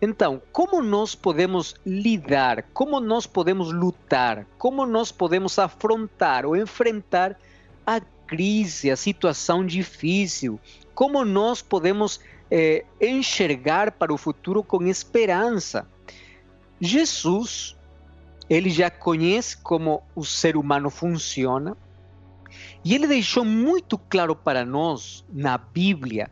Então, 0.04 0.42
como 0.50 0.82
nós 0.82 1.14
podemos 1.14 1.76
lidar, 1.86 2.64
como 2.74 2.98
nós 2.98 3.24
podemos 3.24 3.72
lutar, 3.72 4.44
como 4.58 4.84
nós 4.84 5.12
podemos 5.12 5.56
afrontar 5.60 6.44
ou 6.44 6.56
enfrentar 6.56 7.38
a 7.86 8.00
crise, 8.26 8.90
a 8.90 8.96
situação 8.96 9.64
difícil, 9.64 10.58
como 10.92 11.24
nós 11.24 11.62
podemos 11.62 12.18
eh, 12.50 12.84
enxergar 13.00 13.92
para 13.92 14.12
o 14.12 14.18
futuro 14.18 14.64
com 14.64 14.82
esperança. 14.88 15.86
Jesus, 16.80 17.76
ele 18.50 18.70
já 18.70 18.90
conhece 18.90 19.56
como 19.58 20.02
o 20.16 20.24
ser 20.24 20.56
humano 20.56 20.90
funciona 20.90 21.76
e 22.84 22.92
ele 22.92 23.06
deixou 23.06 23.44
muito 23.44 23.96
claro 23.96 24.34
para 24.34 24.64
nós 24.64 25.24
na 25.32 25.56
Bíblia 25.56 26.28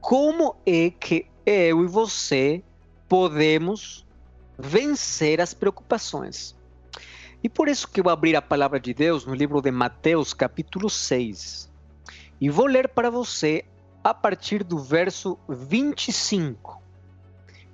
como 0.00 0.56
é 0.66 0.90
que 0.90 1.26
eu 1.46 1.84
e 1.84 1.86
você 1.86 2.64
podemos 3.12 4.06
vencer 4.58 5.38
as 5.38 5.52
preocupações. 5.52 6.56
E 7.44 7.48
por 7.48 7.68
isso 7.68 7.86
que 7.86 8.00
eu 8.00 8.08
abrir 8.08 8.34
a 8.34 8.40
palavra 8.40 8.80
de 8.80 8.94
Deus 8.94 9.26
no 9.26 9.34
livro 9.34 9.60
de 9.60 9.70
Mateus, 9.70 10.32
capítulo 10.32 10.88
6. 10.88 11.70
E 12.40 12.48
vou 12.48 12.64
ler 12.64 12.88
para 12.88 13.10
você 13.10 13.66
a 14.02 14.14
partir 14.14 14.64
do 14.64 14.78
verso 14.78 15.38
25. 15.46 16.80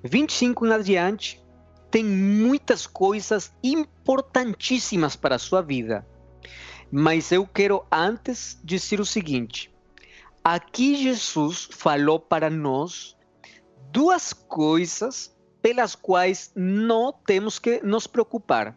25 0.03 0.67
em 0.67 0.73
adiante, 0.73 1.41
tem 1.89 2.05
muitas 2.05 2.85
coisas 2.85 3.55
importantíssimas 3.63 5.15
para 5.15 5.37
a 5.37 5.39
sua 5.39 5.63
vida. 5.63 6.05
Mas 6.91 7.31
eu 7.31 7.47
quero 7.47 7.85
antes 7.93 8.59
dizer 8.65 8.99
o 8.99 9.07
seguinte: 9.07 9.73
aqui 10.43 10.97
Jesus 10.97 11.69
falou 11.71 12.19
para 12.19 12.51
nós 12.51 13.17
duas 13.93 14.33
coisas 14.33 15.35
pelas 15.61 15.95
quais 15.95 16.53
não 16.55 17.13
temos 17.13 17.59
que 17.59 17.81
nos 17.83 18.07
preocupar. 18.07 18.77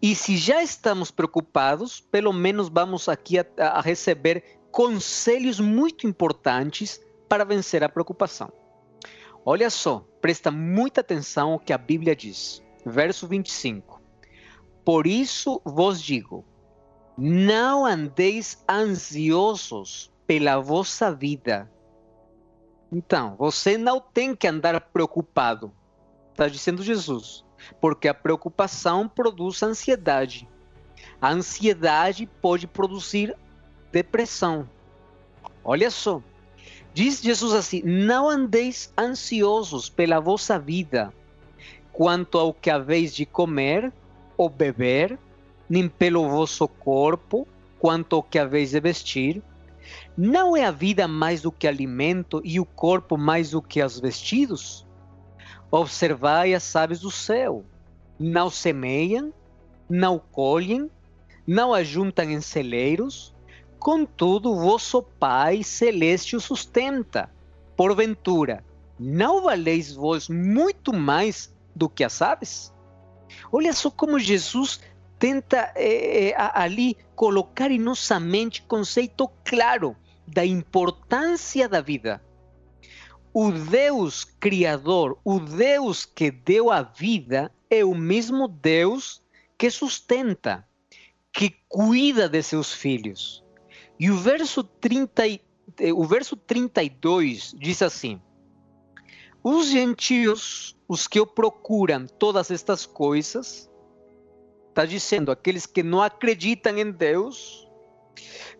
E 0.00 0.14
se 0.14 0.36
já 0.36 0.62
estamos 0.62 1.10
preocupados, 1.10 2.00
pelo 2.00 2.32
menos 2.32 2.68
vamos 2.68 3.08
aqui 3.08 3.38
a, 3.38 3.46
a 3.58 3.80
receber 3.80 4.60
conselhos 4.70 5.58
muito 5.58 6.06
importantes 6.06 7.00
para 7.28 7.44
vencer 7.44 7.82
a 7.82 7.88
preocupação. 7.88 8.52
Olha 9.44 9.70
só, 9.70 10.06
presta 10.20 10.50
muita 10.50 11.00
atenção 11.00 11.52
ao 11.52 11.58
que 11.58 11.72
a 11.72 11.78
Bíblia 11.78 12.14
diz. 12.14 12.62
Verso 12.84 13.26
25. 13.26 14.02
Por 14.84 15.06
isso 15.06 15.60
vos 15.64 16.00
digo: 16.00 16.44
não 17.16 17.86
andeis 17.86 18.62
ansiosos 18.68 20.12
pela 20.26 20.60
vossa 20.60 21.10
vida. 21.10 21.70
Então, 22.90 23.34
você 23.36 23.76
não 23.76 24.00
tem 24.00 24.34
que 24.34 24.46
andar 24.46 24.80
preocupado, 24.80 25.72
está 26.30 26.48
dizendo 26.48 26.82
Jesus, 26.82 27.44
porque 27.80 28.06
a 28.06 28.14
preocupação 28.14 29.08
produz 29.08 29.62
ansiedade. 29.62 30.48
A 31.20 31.30
ansiedade 31.30 32.26
pode 32.40 32.66
produzir 32.66 33.36
depressão. 33.90 34.68
Olha 35.64 35.90
só, 35.90 36.22
diz 36.94 37.20
Jesus 37.20 37.52
assim: 37.54 37.82
não 37.82 38.28
andeis 38.28 38.92
ansiosos 38.96 39.88
pela 39.88 40.20
vossa 40.20 40.58
vida, 40.58 41.12
quanto 41.92 42.38
ao 42.38 42.54
que 42.54 42.70
haveis 42.70 43.14
de 43.14 43.26
comer 43.26 43.92
ou 44.36 44.48
beber, 44.48 45.18
nem 45.68 45.88
pelo 45.88 46.28
vosso 46.28 46.68
corpo, 46.68 47.48
quanto 47.80 48.16
ao 48.16 48.22
que 48.22 48.38
haveis 48.38 48.70
de 48.70 48.80
vestir. 48.80 49.42
Não 50.16 50.56
é 50.56 50.64
a 50.64 50.70
vida 50.70 51.06
mais 51.06 51.42
do 51.42 51.52
que 51.52 51.66
alimento 51.66 52.40
e 52.44 52.58
o 52.58 52.64
corpo 52.64 53.16
mais 53.16 53.50
do 53.50 53.60
que 53.60 53.82
os 53.82 54.00
vestidos? 54.00 54.86
Observai 55.70 56.54
as 56.54 56.74
aves 56.74 57.00
do 57.00 57.10
céu. 57.10 57.64
Não 58.18 58.48
semeiam, 58.48 59.32
não 59.88 60.18
colhem, 60.18 60.90
não 61.46 61.72
ajuntam 61.72 62.30
em 62.30 62.40
celeiros, 62.40 63.34
contudo 63.78 64.56
vosso 64.56 65.02
Pai 65.02 65.62
celeste 65.62 66.34
o 66.34 66.40
sustenta. 66.40 67.30
Porventura, 67.76 68.64
não 68.98 69.42
valeis 69.42 69.92
vós 69.92 70.28
muito 70.28 70.92
mais 70.92 71.54
do 71.74 71.88
que 71.88 72.02
as 72.02 72.22
aves? 72.22 72.74
Olha 73.52 73.72
só 73.72 73.90
como 73.90 74.18
Jesus 74.18 74.80
tenta 75.18 75.72
é, 75.74 76.34
ali 76.36 76.96
colocar 77.14 77.70
em 77.70 77.78
nossa 77.78 78.20
mente 78.20 78.62
conceito 78.62 79.28
claro 79.44 79.96
da 80.26 80.44
importância 80.44 81.68
da 81.68 81.80
vida. 81.80 82.22
O 83.32 83.50
Deus 83.50 84.24
Criador, 84.24 85.18
o 85.24 85.38
Deus 85.38 86.04
que 86.04 86.30
deu 86.30 86.70
a 86.70 86.82
vida, 86.82 87.52
é 87.68 87.84
o 87.84 87.94
mesmo 87.94 88.48
Deus 88.48 89.22
que 89.58 89.70
sustenta, 89.70 90.66
que 91.32 91.54
cuida 91.68 92.28
de 92.28 92.42
seus 92.42 92.72
filhos. 92.72 93.44
E 93.98 94.10
o 94.10 94.16
verso, 94.16 94.62
30, 94.64 95.22
o 95.94 96.04
verso 96.04 96.36
32 96.36 97.54
diz 97.58 97.82
assim: 97.82 98.20
Os 99.42 99.68
gentios, 99.68 100.76
os 100.88 101.06
que 101.06 101.20
o 101.20 101.26
procuram 101.26 102.06
todas 102.06 102.50
estas 102.50 102.86
coisas, 102.86 103.70
Está 104.76 104.84
dizendo 104.84 105.32
aqueles 105.32 105.64
que 105.64 105.82
não 105.82 106.02
acreditam 106.02 106.76
em 106.76 106.90
Deus, 106.90 107.66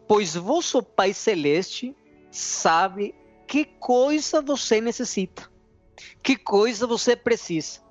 pois 0.08 0.34
vosso 0.34 0.82
Pai 0.82 1.12
Celeste 1.12 1.94
sabe 2.30 3.14
que 3.46 3.66
coisa 3.66 4.40
você 4.40 4.80
necessita, 4.80 5.46
que 6.22 6.34
coisa 6.34 6.86
você 6.86 7.14
precisa. 7.14 7.82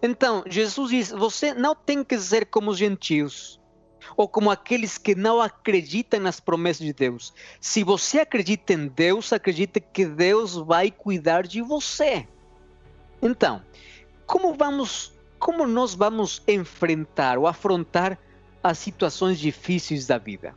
Então, 0.00 0.44
Jesus 0.46 0.90
diz: 0.90 1.10
você 1.10 1.52
não 1.52 1.74
tem 1.74 2.04
que 2.04 2.16
ser 2.16 2.46
como 2.46 2.70
os 2.70 2.78
gentios, 2.78 3.60
ou 4.16 4.28
como 4.28 4.52
aqueles 4.52 4.96
que 4.96 5.16
não 5.16 5.40
acreditam 5.40 6.20
nas 6.20 6.38
promessas 6.38 6.86
de 6.86 6.92
Deus. 6.92 7.34
Se 7.60 7.82
você 7.82 8.20
acredita 8.20 8.72
em 8.72 8.86
Deus, 8.86 9.32
acredite 9.32 9.80
que 9.80 10.06
Deus 10.06 10.54
vai 10.54 10.92
cuidar 10.92 11.44
de 11.44 11.60
você. 11.60 12.24
Então, 13.20 13.60
como 14.28 14.54
vamos 14.54 15.17
como 15.38 15.66
nós 15.66 15.94
vamos 15.94 16.42
enfrentar 16.46 17.38
ou 17.38 17.46
afrontar 17.46 18.18
as 18.62 18.78
situações 18.78 19.38
difíceis 19.38 20.06
da 20.06 20.18
vida? 20.18 20.54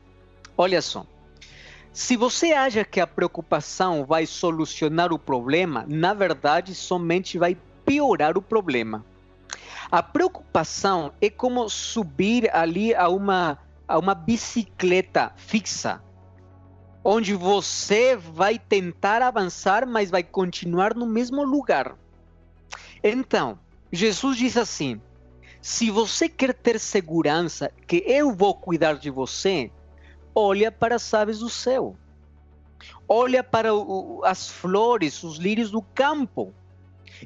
Olha 0.58 0.82
só. 0.82 1.06
Se 1.94 2.16
você 2.16 2.54
acha 2.54 2.86
que 2.86 3.00
a 3.00 3.08
preocupação 3.08 4.06
vai 4.06 4.26
solucionar 4.26 5.12
o 5.12 5.20
problema, 5.20 5.86
na 5.88 6.14
verdade 6.14 6.74
somente 6.74 7.38
vai 7.38 7.58
piorar 7.86 8.38
o 8.38 8.42
problema. 8.42 9.06
A 9.92 10.02
preocupação 10.02 11.12
é 11.20 11.30
como 11.30 11.68
subir 11.68 12.50
ali 12.56 12.96
a 12.96 13.10
uma, 13.10 13.58
a 13.86 14.00
uma 14.00 14.16
bicicleta 14.16 15.34
fixa, 15.36 16.02
onde 17.04 17.34
você 17.34 18.16
vai 18.16 18.58
tentar 18.58 19.22
avançar, 19.22 19.86
mas 19.86 20.10
vai 20.10 20.24
continuar 20.24 20.96
no 20.96 21.06
mesmo 21.06 21.44
lugar. 21.44 21.98
Então, 23.04 23.60
Jesus 23.92 24.38
diz 24.38 24.58
assim: 24.58 25.02
se 25.62 25.92
você 25.92 26.28
quer 26.28 26.54
ter 26.54 26.80
segurança 26.80 27.72
que 27.86 28.04
eu 28.08 28.34
vou 28.34 28.56
cuidar 28.56 28.94
de 28.94 29.10
você, 29.10 29.72
olha 30.34 30.72
para 30.72 30.96
as 30.96 31.14
aves 31.14 31.40
do 31.40 31.50
céu. 31.50 31.96
Olha 33.08 33.44
para 33.44 33.76
o, 33.76 34.22
as 34.24 34.50
flores, 34.50 35.24
os 35.24 35.38
lírios 35.38 35.70
do 35.70 35.82
campo. 35.82 36.54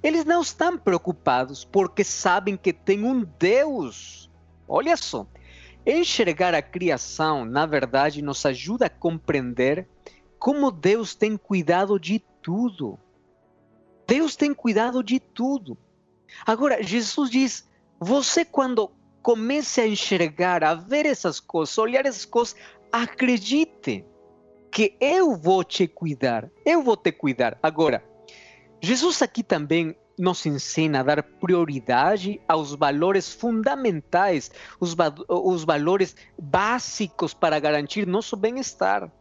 Eles 0.03 0.25
não 0.25 0.41
estão 0.41 0.77
preocupados 0.77 1.63
porque 1.63 2.03
sabem 2.03 2.57
que 2.57 2.73
tem 2.73 3.05
um 3.05 3.23
Deus. 3.39 4.29
Olha 4.67 4.97
só, 4.97 5.25
enxergar 5.85 6.53
a 6.53 6.61
criação, 6.61 7.45
na 7.45 7.65
verdade, 7.65 8.21
nos 8.21 8.45
ajuda 8.45 8.87
a 8.87 8.89
compreender 8.89 9.87
como 10.37 10.71
Deus 10.71 11.15
tem 11.15 11.37
cuidado 11.37 11.97
de 11.99 12.19
tudo. 12.41 12.99
Deus 14.07 14.35
tem 14.35 14.53
cuidado 14.53 15.03
de 15.03 15.19
tudo. 15.19 15.77
Agora, 16.45 16.81
Jesus 16.81 17.29
diz: 17.29 17.67
você, 17.99 18.43
quando 18.43 18.91
comece 19.21 19.81
a 19.81 19.87
enxergar, 19.87 20.63
a 20.63 20.73
ver 20.73 21.05
essas 21.05 21.39
coisas, 21.39 21.77
olhar 21.77 22.05
essas 22.05 22.25
coisas, 22.25 22.55
acredite 22.91 24.05
que 24.71 24.95
eu 24.99 25.35
vou 25.35 25.63
te 25.63 25.87
cuidar, 25.87 26.49
eu 26.65 26.83
vou 26.83 26.97
te 26.97 27.11
cuidar. 27.11 27.57
Agora, 27.63 28.03
Jesus 28.81 29.21
aqui 29.21 29.41
também 29.41 29.95
nos 30.17 30.45
ensina 30.45 30.99
a 30.99 31.03
dar 31.03 31.23
prioridade 31.23 32.41
aos 32.47 32.73
valores 32.73 33.33
fundamentais, 33.33 34.51
os, 34.79 34.95
os 35.27 35.63
valores 35.63 36.15
básicos 36.39 37.33
para 37.33 37.59
garantir 37.59 38.05
nosso 38.05 38.35
bem-estar. 38.35 39.11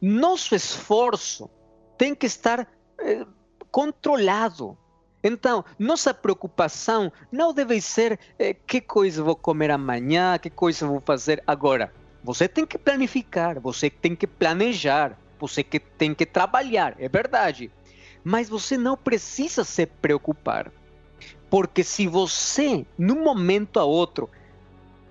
Nosso 0.00 0.54
esforço 0.54 1.50
tem 1.98 2.14
que 2.14 2.26
estar 2.26 2.68
eh, 2.98 3.26
controlado 3.70 4.76
então, 5.26 5.64
nossa 5.78 6.14
preocupação 6.14 7.12
não 7.32 7.52
deve 7.52 7.80
ser 7.80 8.18
eh, 8.38 8.54
que 8.54 8.80
coisa 8.80 9.22
vou 9.22 9.34
comer 9.34 9.70
amanhã, 9.70 10.38
que 10.38 10.48
coisa 10.48 10.86
vou 10.86 11.00
fazer 11.00 11.42
agora. 11.46 11.92
Você 12.22 12.46
tem 12.46 12.66
que 12.66 12.78
planificar, 12.78 13.60
você 13.60 13.90
tem 13.90 14.14
que 14.14 14.26
planejar, 14.26 15.18
você 15.38 15.62
que 15.62 15.78
tem 15.80 16.14
que 16.14 16.26
trabalhar, 16.26 16.94
é 16.98 17.08
verdade. 17.08 17.70
Mas 18.22 18.48
você 18.48 18.76
não 18.76 18.96
precisa 18.96 19.64
se 19.64 19.86
preocupar. 19.86 20.72
Porque 21.48 21.84
se 21.84 22.06
você, 22.06 22.84
num 22.98 23.22
momento 23.22 23.78
a 23.78 23.84
outro, 23.84 24.28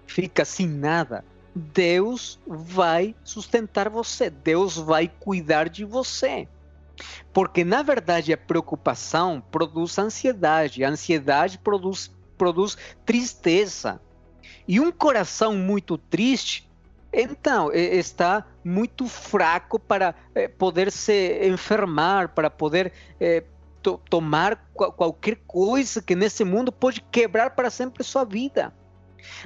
fica 0.05 0.43
sem 0.45 0.67
nada, 0.67 1.23
Deus 1.55 2.39
vai 2.45 3.15
sustentar 3.23 3.89
você, 3.89 4.29
Deus 4.29 4.77
vai 4.77 5.07
cuidar 5.07 5.69
de 5.69 5.85
você. 5.85 6.47
Porque, 7.33 7.63
na 7.63 7.81
verdade, 7.81 8.31
a 8.33 8.37
preocupação 8.37 9.43
produz 9.51 9.97
ansiedade, 9.97 10.83
a 10.83 10.89
ansiedade 10.89 11.57
produz, 11.57 12.11
produz 12.37 12.77
tristeza. 13.05 14.01
E 14.67 14.79
um 14.79 14.91
coração 14.91 15.55
muito 15.55 15.97
triste, 15.97 16.69
então, 17.11 17.71
está 17.71 18.45
muito 18.63 19.07
fraco 19.07 19.79
para 19.79 20.13
eh, 20.33 20.47
poder 20.47 20.91
se 20.91 21.47
enfermar, 21.47 22.29
para 22.33 22.49
poder 22.49 22.91
eh, 23.19 23.43
to 23.81 24.01
tomar 24.09 24.69
qualquer 24.73 25.37
coisa 25.47 26.01
que 26.01 26.15
nesse 26.15 26.43
mundo 26.43 26.71
pode 26.71 27.01
quebrar 27.01 27.51
para 27.51 27.69
sempre 27.69 28.03
sua 28.03 28.25
vida. 28.25 28.73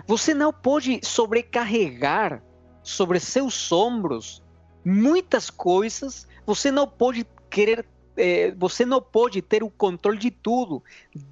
Você 0.08 0.34
não 0.34 0.52
pode 0.52 1.00
sobrecarregar 1.04 2.42
sobre 2.82 3.20
seus 3.20 3.72
ombros 3.72 4.42
muitas 4.84 5.50
coisas, 5.50 6.28
você 6.46 6.72
não 6.72 6.88
pode 6.88 7.26
querer 7.50 7.86
é, 8.20 8.52
você 8.52 8.86
não 8.86 9.02
pode 9.02 9.42
ter 9.42 9.64
o 9.64 9.70
controle 9.70 10.18
de 10.18 10.30
tudo. 10.30 10.84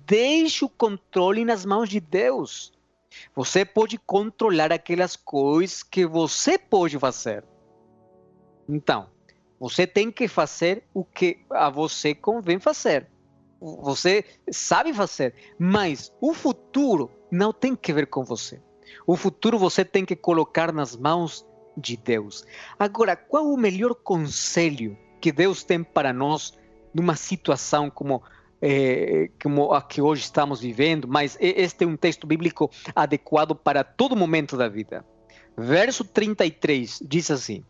Deixe 0.06 0.64
o 0.64 0.70
controle 0.70 1.44
nas 1.44 1.66
mãos 1.66 1.90
de 1.90 2.00
Deus. 2.00 2.72
Você 3.36 3.66
pode 3.66 3.98
controlar 3.98 4.72
aquelas 4.72 5.16
coisas 5.16 5.84
que 5.84 6.06
você 6.06 6.58
pode 6.58 6.98
fazer. 6.98 7.44
Então, 8.70 9.10
você 9.60 9.86
tem 9.86 10.12
que 10.12 10.28
fazer 10.28 10.84
o 10.94 11.04
que 11.04 11.40
a 11.50 11.70
você 11.70 12.16
convém 12.16 12.60
fazer. 12.60 13.08
Você 13.60 14.24
sabe 14.52 14.94
fazer, 14.94 15.34
mas 15.58 16.14
o 16.22 16.34
futuro 16.34 17.12
não 17.32 17.52
tem 17.52 17.76
que 17.76 17.92
ver 17.92 18.08
com 18.08 18.24
você. 18.24 18.62
O 19.06 19.18
futuro 19.18 19.58
você 19.58 19.84
tem 19.84 20.06
que 20.06 20.16
colocar 20.16 20.72
nas 20.72 20.96
mãos 20.96 21.46
de 21.76 21.98
Deus. 21.98 22.46
Agora, 22.78 23.16
qual 23.16 23.52
o 23.52 23.58
melhor 23.58 23.96
conselho 23.96 24.98
que 25.20 25.32
Deus 25.32 25.64
tem 25.64 25.84
para 25.84 26.14
nós 26.14 26.54
numa 26.94 27.16
situação 27.16 27.90
como 27.90 28.24
é, 28.62 29.30
como 29.42 29.72
a 29.74 29.82
que 29.82 30.02
hoje 30.02 30.24
estamos 30.24 30.60
vivendo, 30.60 31.08
mas 31.08 31.38
este 31.40 31.84
é 31.84 31.88
um 31.88 31.96
texto 31.96 32.26
bíblico 32.26 32.72
adequado 32.96 33.56
para 33.56 33.84
todo 33.84 34.16
momento 34.16 34.58
da 34.58 34.68
vida. 34.68 35.06
Verso 35.56 36.04
33 36.04 37.00
diz 37.04 37.30
assim: 37.32 37.64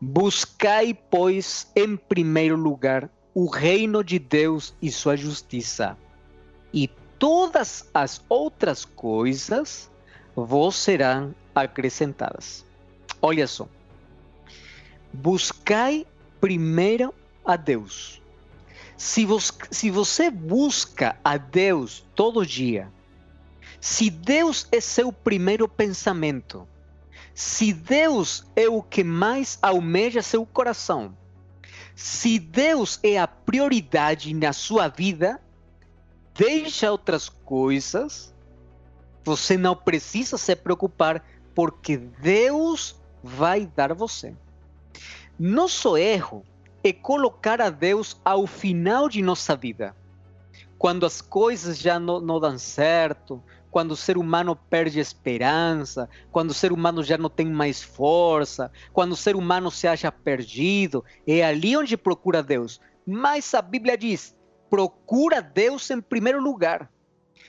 Buscai, 0.00 0.96
pois, 1.10 1.70
em 1.74 1.96
primeiro 1.96 2.56
lugar 2.56 3.10
o 3.34 3.48
reino 3.48 4.04
de 4.04 4.18
Deus 4.18 4.74
e 4.80 4.90
sua 4.90 5.16
justiça, 5.16 5.96
e 6.72 6.88
todas 7.18 7.88
as 7.94 8.22
outras 8.28 8.84
coisas 8.84 9.90
vos 10.36 10.76
serão 10.76 11.34
acrescentadas. 11.54 12.64
Olha 13.20 13.46
só. 13.46 13.68
Buscai 15.12 16.06
primeiro 16.42 17.14
a 17.44 17.54
Deus. 17.54 18.20
Se 18.96 19.24
você, 19.24 19.52
se 19.70 19.90
você 19.92 20.28
busca 20.28 21.16
a 21.22 21.36
Deus 21.36 22.04
todo 22.16 22.44
dia, 22.44 22.90
se 23.80 24.10
Deus 24.10 24.66
é 24.72 24.80
seu 24.80 25.12
primeiro 25.12 25.68
pensamento, 25.68 26.66
se 27.32 27.72
Deus 27.72 28.44
é 28.56 28.68
o 28.68 28.82
que 28.82 29.04
mais 29.04 29.56
almeja 29.62 30.20
seu 30.20 30.44
coração, 30.44 31.16
se 31.94 32.40
Deus 32.40 32.98
é 33.04 33.20
a 33.20 33.28
prioridade 33.28 34.34
na 34.34 34.52
sua 34.52 34.88
vida, 34.88 35.40
deixa 36.34 36.90
outras 36.90 37.28
coisas. 37.28 38.34
Você 39.22 39.56
não 39.56 39.76
precisa 39.76 40.36
se 40.36 40.56
preocupar, 40.56 41.24
porque 41.54 41.96
Deus 41.96 42.96
vai 43.22 43.64
dar 43.64 43.94
você. 43.94 44.34
Nosso 45.38 45.96
erro 45.96 46.44
é 46.84 46.92
colocar 46.92 47.60
a 47.60 47.70
Deus 47.70 48.20
ao 48.24 48.46
final 48.46 49.08
de 49.08 49.22
nossa 49.22 49.56
vida. 49.56 49.96
Quando 50.78 51.06
as 51.06 51.20
coisas 51.20 51.78
já 51.78 51.98
não, 51.98 52.20
não 52.20 52.40
dão 52.40 52.58
certo, 52.58 53.42
quando 53.70 53.92
o 53.92 53.96
ser 53.96 54.18
humano 54.18 54.54
perde 54.54 55.00
esperança, 55.00 56.08
quando 56.30 56.50
o 56.50 56.54
ser 56.54 56.72
humano 56.72 57.02
já 57.02 57.16
não 57.16 57.30
tem 57.30 57.46
mais 57.46 57.82
força, 57.82 58.70
quando 58.92 59.12
o 59.12 59.16
ser 59.16 59.34
humano 59.34 59.70
se 59.70 59.88
acha 59.88 60.12
perdido, 60.12 61.02
é 61.26 61.42
ali 61.42 61.76
onde 61.76 61.96
procura 61.96 62.42
Deus. 62.42 62.80
Mas 63.06 63.54
a 63.54 63.62
Bíblia 63.62 63.96
diz: 63.96 64.36
procura 64.68 65.40
Deus 65.40 65.90
em 65.90 66.00
primeiro 66.00 66.42
lugar. 66.42 66.90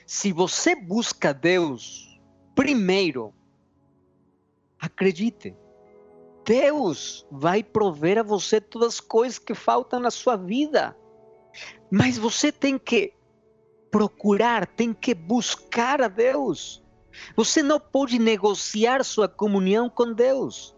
Se 0.06 0.32
você 0.32 0.74
busca 0.74 1.34
Deus 1.34 2.20
primeiro, 2.54 3.34
acredite, 4.78 5.54
Deus 6.44 7.26
vai 7.30 7.62
prover 7.62 8.18
a 8.18 8.22
você 8.22 8.60
todas 8.60 8.94
as 8.94 9.00
coisas 9.00 9.38
que 9.38 9.54
faltam 9.54 9.98
na 9.98 10.10
sua 10.10 10.36
vida. 10.36 10.96
Mas 11.90 12.18
você 12.18 12.52
tem 12.52 12.78
que 12.78 13.14
procurar, 13.90 14.66
tem 14.66 14.92
que 14.92 15.14
buscar 15.14 16.02
a 16.02 16.08
Deus. 16.08 16.82
Você 17.36 17.62
não 17.62 17.78
pode 17.78 18.18
negociar 18.18 19.04
sua 19.04 19.28
comunhão 19.28 19.88
com 19.88 20.12
Deus. 20.12 20.74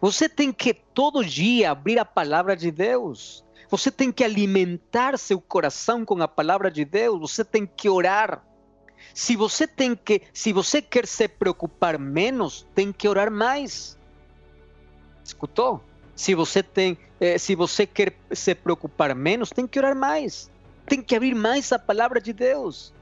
Você 0.00 0.28
tem 0.28 0.52
que 0.52 0.74
todo 0.74 1.24
dia 1.24 1.70
abrir 1.70 1.98
a 1.98 2.04
palavra 2.04 2.56
de 2.56 2.70
Deus. 2.70 3.44
Você 3.70 3.90
tem 3.90 4.12
que 4.12 4.24
alimentar 4.24 5.18
seu 5.18 5.40
coração 5.40 6.04
com 6.04 6.22
a 6.22 6.28
palavra 6.28 6.70
de 6.70 6.84
Deus. 6.84 7.20
Você 7.20 7.44
tem 7.44 7.66
que 7.66 7.88
orar. 7.88 8.44
Se 9.14 9.36
você 9.36 9.66
tem 9.66 9.94
que, 9.94 10.22
se 10.32 10.52
você 10.52 10.82
quer 10.82 11.06
se 11.06 11.26
preocupar 11.28 11.98
menos, 11.98 12.66
tem 12.74 12.92
que 12.92 13.08
orar 13.08 13.30
mais. 13.30 13.97
Escutou? 15.28 15.82
Se 16.16 16.34
você 16.34 16.62
tem, 16.62 16.98
eh, 17.20 17.38
se 17.38 17.54
você 17.54 17.86
quer 17.86 18.14
se 18.32 18.54
preocupar 18.54 19.14
menos, 19.14 19.50
tem 19.50 19.66
que 19.66 19.78
orar 19.78 19.94
mais 19.94 20.50
tem 20.88 21.02
que 21.02 21.14
abrir 21.14 21.34
mais 21.34 21.70
a 21.70 21.78
palavra 21.78 22.20
de 22.20 22.32
Deus. 22.32 22.92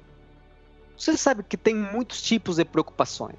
Você 0.98 1.16
sabe 1.16 1.44
que 1.44 1.56
tem 1.56 1.74
muitos 1.74 2.20
tipos 2.20 2.56
de 2.56 2.64
preocupações. 2.64 3.36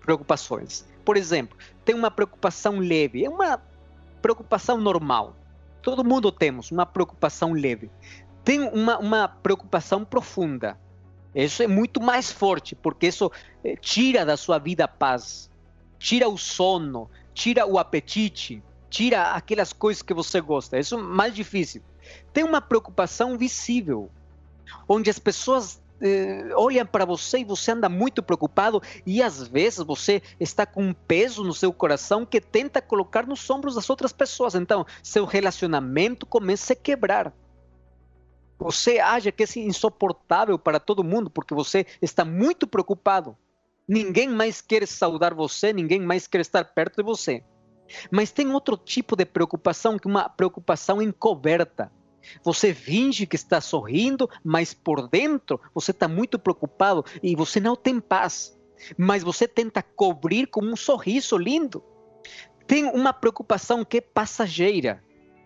Preocupações. 0.00 0.86
Por 1.04 1.16
exemplo, 1.16 1.58
tem 1.84 1.94
uma 1.94 2.10
preocupação 2.10 2.78
leve, 2.78 3.24
é 3.24 3.28
uma 3.28 3.60
preocupação 4.20 4.78
normal. 4.78 5.34
Todo 5.82 6.04
mundo 6.04 6.30
temos 6.30 6.70
uma 6.70 6.86
preocupação 6.86 7.52
leve. 7.52 7.90
Tem 8.44 8.60
uma, 8.60 8.98
uma 8.98 9.28
preocupação 9.28 10.04
profunda. 10.04 10.78
Isso 11.34 11.62
é 11.62 11.66
muito 11.66 12.00
mais 12.00 12.30
forte, 12.30 12.76
porque 12.76 13.08
isso 13.08 13.32
eh, 13.64 13.74
tira 13.76 14.24
da 14.24 14.36
sua 14.36 14.58
vida 14.58 14.84
a 14.84 14.88
paz, 14.88 15.50
tira 15.98 16.28
o 16.28 16.36
sono, 16.36 17.10
tira 17.34 17.66
o 17.66 17.78
apetite, 17.78 18.62
tira 18.88 19.32
aquelas 19.32 19.72
coisas 19.72 20.02
que 20.02 20.14
você 20.14 20.40
gosta. 20.40 20.78
Isso 20.78 20.94
é 20.94 20.98
mais 20.98 21.34
difícil 21.34 21.82
tem 22.32 22.44
uma 22.44 22.60
preocupação 22.60 23.36
visível, 23.36 24.10
onde 24.88 25.10
as 25.10 25.18
pessoas 25.18 25.80
eh, 26.00 26.50
olham 26.54 26.86
para 26.86 27.04
você 27.04 27.38
e 27.38 27.44
você 27.44 27.72
anda 27.72 27.88
muito 27.88 28.22
preocupado 28.22 28.82
e 29.06 29.22
às 29.22 29.46
vezes 29.46 29.80
você 29.80 30.22
está 30.40 30.66
com 30.66 30.82
um 30.82 30.92
peso 30.94 31.44
no 31.44 31.54
seu 31.54 31.72
coração 31.72 32.24
que 32.24 32.40
tenta 32.40 32.82
colocar 32.82 33.26
nos 33.26 33.48
ombros 33.50 33.74
das 33.74 33.88
outras 33.88 34.12
pessoas. 34.12 34.54
Então, 34.54 34.86
seu 35.02 35.24
relacionamento 35.24 36.26
começa 36.26 36.72
a 36.72 36.76
quebrar. 36.76 37.32
Você 38.58 38.98
acha 38.98 39.32
que 39.32 39.42
é 39.42 39.46
insuportável 39.60 40.58
para 40.58 40.78
todo 40.78 41.02
mundo 41.02 41.28
porque 41.28 41.54
você 41.54 41.84
está 42.00 42.24
muito 42.24 42.66
preocupado. 42.66 43.36
Ninguém 43.88 44.28
mais 44.28 44.60
quer 44.60 44.86
saudar 44.86 45.34
você, 45.34 45.72
ninguém 45.72 46.00
mais 46.00 46.26
quer 46.26 46.40
estar 46.40 46.64
perto 46.64 46.96
de 46.96 47.02
você. 47.02 47.42
Mas 48.10 48.30
tem 48.30 48.50
outro 48.50 48.76
tipo 48.76 49.16
de 49.16 49.24
preocupação, 49.24 49.98
que 49.98 50.08
é 50.08 50.10
uma 50.10 50.28
preocupação 50.28 51.02
encoberta 51.02 51.90
você 52.44 52.72
finge 52.74 53.26
que 53.26 53.36
está 53.36 53.60
sorrindo, 53.60 54.28
mas 54.44 54.72
por 54.72 55.08
dentro 55.08 55.60
você 55.74 55.90
está 55.90 56.08
muito 56.08 56.38
preocupado 56.38 57.04
e 57.22 57.34
você 57.34 57.60
não 57.60 57.76
tem 57.76 58.00
paz. 58.00 58.56
Mas 58.96 59.22
você 59.22 59.46
tenta 59.46 59.82
cobrir 59.82 60.46
com 60.46 60.64
um 60.64 60.76
sorriso 60.76 61.36
lindo. 61.36 61.82
Tem 62.66 62.84
uma 62.84 63.12
preocupação 63.12 63.84
que 63.84 63.98
é 63.98 64.00
passageira. 64.00 65.02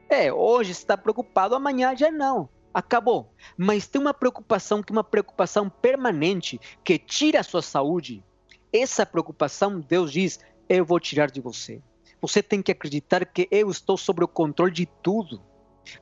É, 0.09 0.33
hoje 0.33 0.73
está 0.73 0.97
preocupado, 0.97 1.55
amanhã 1.55 1.95
já 1.97 2.11
não. 2.11 2.49
Acabou. 2.77 3.33
Mas 3.57 3.87
tem 3.87 3.99
uma 3.99 4.13
preocupação 4.13 4.83
que 4.83 4.93
é 4.93 4.97
uma 4.97 5.03
preocupação 5.03 5.67
permanente 5.67 6.61
que 6.85 6.99
tira 6.99 7.41
a 7.41 7.43
sua 7.43 7.63
saúde. 7.63 8.23
Essa 8.71 9.07
preocupação, 9.07 9.81
Deus 9.81 10.13
diz, 10.13 10.39
eu 10.69 10.85
vou 10.85 11.01
tirar 11.01 11.31
de 11.31 11.41
você. 11.41 11.81
Você 12.21 12.43
tem 12.43 12.61
que 12.61 12.71
acreditar 12.71 13.25
que 13.25 13.49
eu 13.51 13.71
estou 13.71 13.97
sob 13.97 14.23
o 14.23 14.29
controle 14.29 14.73
de 14.73 14.85
tudo. 14.85 15.41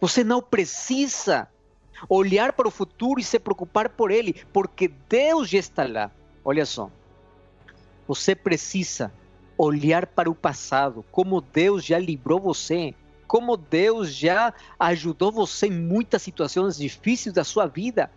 Você 0.00 0.24
não 0.24 0.42
precisa 0.42 1.48
olhar 2.08 2.52
para 2.54 2.66
o 2.66 2.72
futuro 2.72 3.20
e 3.20 3.22
se 3.22 3.38
preocupar 3.38 3.90
por 3.90 4.10
ele, 4.10 4.44
porque 4.52 4.88
Deus 5.08 5.50
já 5.50 5.60
está 5.60 5.86
lá. 5.86 6.10
Olha 6.44 6.66
só. 6.66 6.90
Você 8.08 8.34
precisa 8.34 9.12
olhar 9.56 10.08
para 10.08 10.28
o 10.28 10.34
passado, 10.34 11.04
como 11.12 11.40
Deus 11.40 11.84
já 11.84 12.00
livrou 12.00 12.40
você, 12.40 12.96
como 13.34 13.56
Deus 13.56 14.14
já 14.14 14.54
ajudou 14.78 15.32
você 15.32 15.66
em 15.66 15.72
muitas 15.72 16.22
situações 16.22 16.76
difíceis 16.76 17.34
da 17.34 17.42
sua 17.42 17.66
vida. 17.66 18.08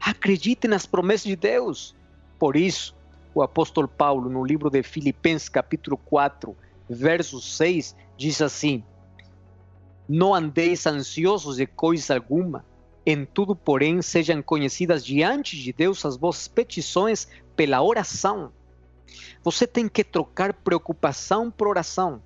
Acredite 0.00 0.66
nas 0.66 0.86
promessas 0.86 1.26
de 1.26 1.36
Deus. 1.36 1.94
Por 2.38 2.56
isso, 2.56 2.96
o 3.34 3.42
apóstolo 3.42 3.86
Paulo, 3.86 4.30
no 4.30 4.42
livro 4.42 4.70
de 4.70 4.82
Filipenses, 4.82 5.50
capítulo 5.50 5.98
4, 5.98 6.56
verso 6.88 7.38
6, 7.38 7.94
diz 8.16 8.40
assim: 8.40 8.82
não 10.08 10.32
andeis 10.32 10.86
ansiosos 10.86 11.56
de 11.56 11.66
coisa 11.66 12.14
alguma. 12.14 12.64
Em 13.04 13.26
tudo, 13.26 13.54
porém, 13.54 14.00
sejam 14.00 14.40
conhecidas 14.40 15.04
diante 15.04 15.54
de 15.54 15.70
Deus 15.70 16.02
as 16.06 16.16
vossas 16.16 16.48
petições 16.48 17.28
pela 17.54 17.82
oração. 17.82 18.50
Você 19.44 19.66
tem 19.66 19.86
que 19.86 20.02
trocar 20.02 20.54
preocupação 20.54 21.50
por 21.50 21.68
oração. 21.68 22.22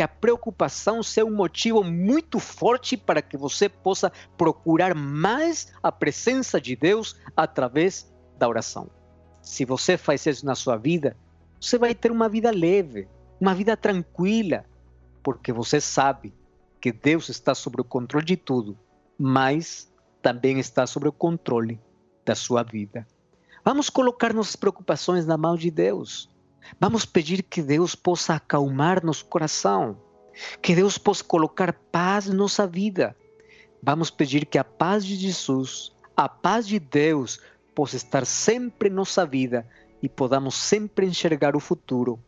Que 0.00 0.04
a 0.04 0.08
preocupação 0.08 1.02
seja 1.02 1.26
um 1.26 1.34
motivo 1.34 1.84
muito 1.84 2.38
forte 2.38 2.96
para 2.96 3.20
que 3.20 3.36
você 3.36 3.68
possa 3.68 4.10
procurar 4.34 4.94
mais 4.94 5.74
a 5.82 5.92
presença 5.92 6.58
de 6.58 6.74
Deus 6.74 7.16
através 7.36 8.10
da 8.38 8.48
oração. 8.48 8.88
Se 9.42 9.66
você 9.66 9.98
faz 9.98 10.24
isso 10.24 10.46
na 10.46 10.54
sua 10.54 10.78
vida, 10.78 11.14
você 11.60 11.76
vai 11.76 11.94
ter 11.94 12.10
uma 12.10 12.30
vida 12.30 12.50
leve, 12.50 13.08
uma 13.38 13.54
vida 13.54 13.76
tranquila, 13.76 14.64
porque 15.22 15.52
você 15.52 15.82
sabe 15.82 16.32
que 16.80 16.90
Deus 16.90 17.28
está 17.28 17.54
sob 17.54 17.82
o 17.82 17.84
controle 17.84 18.24
de 18.24 18.38
tudo 18.38 18.78
mas 19.18 19.92
também 20.22 20.58
está 20.58 20.86
sob 20.86 21.06
o 21.06 21.12
controle 21.12 21.78
da 22.24 22.34
sua 22.34 22.62
vida. 22.62 23.06
Vamos 23.62 23.90
colocar 23.90 24.32
nossas 24.32 24.56
preocupações 24.56 25.26
na 25.26 25.36
mão 25.36 25.56
de 25.56 25.70
Deus. 25.70 26.29
Vamos 26.78 27.04
pedir 27.04 27.42
que 27.42 27.62
Deus 27.62 27.94
possa 27.94 28.34
acalmar 28.34 29.04
nosso 29.04 29.24
coração, 29.26 29.96
que 30.62 30.74
Deus 30.74 30.98
possa 30.98 31.24
colocar 31.24 31.72
paz 31.92 32.26
em 32.26 32.34
nossa 32.34 32.66
vida. 32.66 33.16
Vamos 33.82 34.10
pedir 34.10 34.46
que 34.46 34.58
a 34.58 34.64
paz 34.64 35.04
de 35.04 35.16
Jesus, 35.16 35.92
a 36.16 36.28
paz 36.28 36.66
de 36.66 36.78
Deus, 36.78 37.40
possa 37.74 37.96
estar 37.96 38.26
sempre 38.26 38.88
em 38.88 38.92
nossa 38.92 39.24
vida 39.24 39.66
e 40.02 40.08
podamos 40.08 40.54
sempre 40.54 41.06
enxergar 41.06 41.56
o 41.56 41.60
futuro 41.60 42.18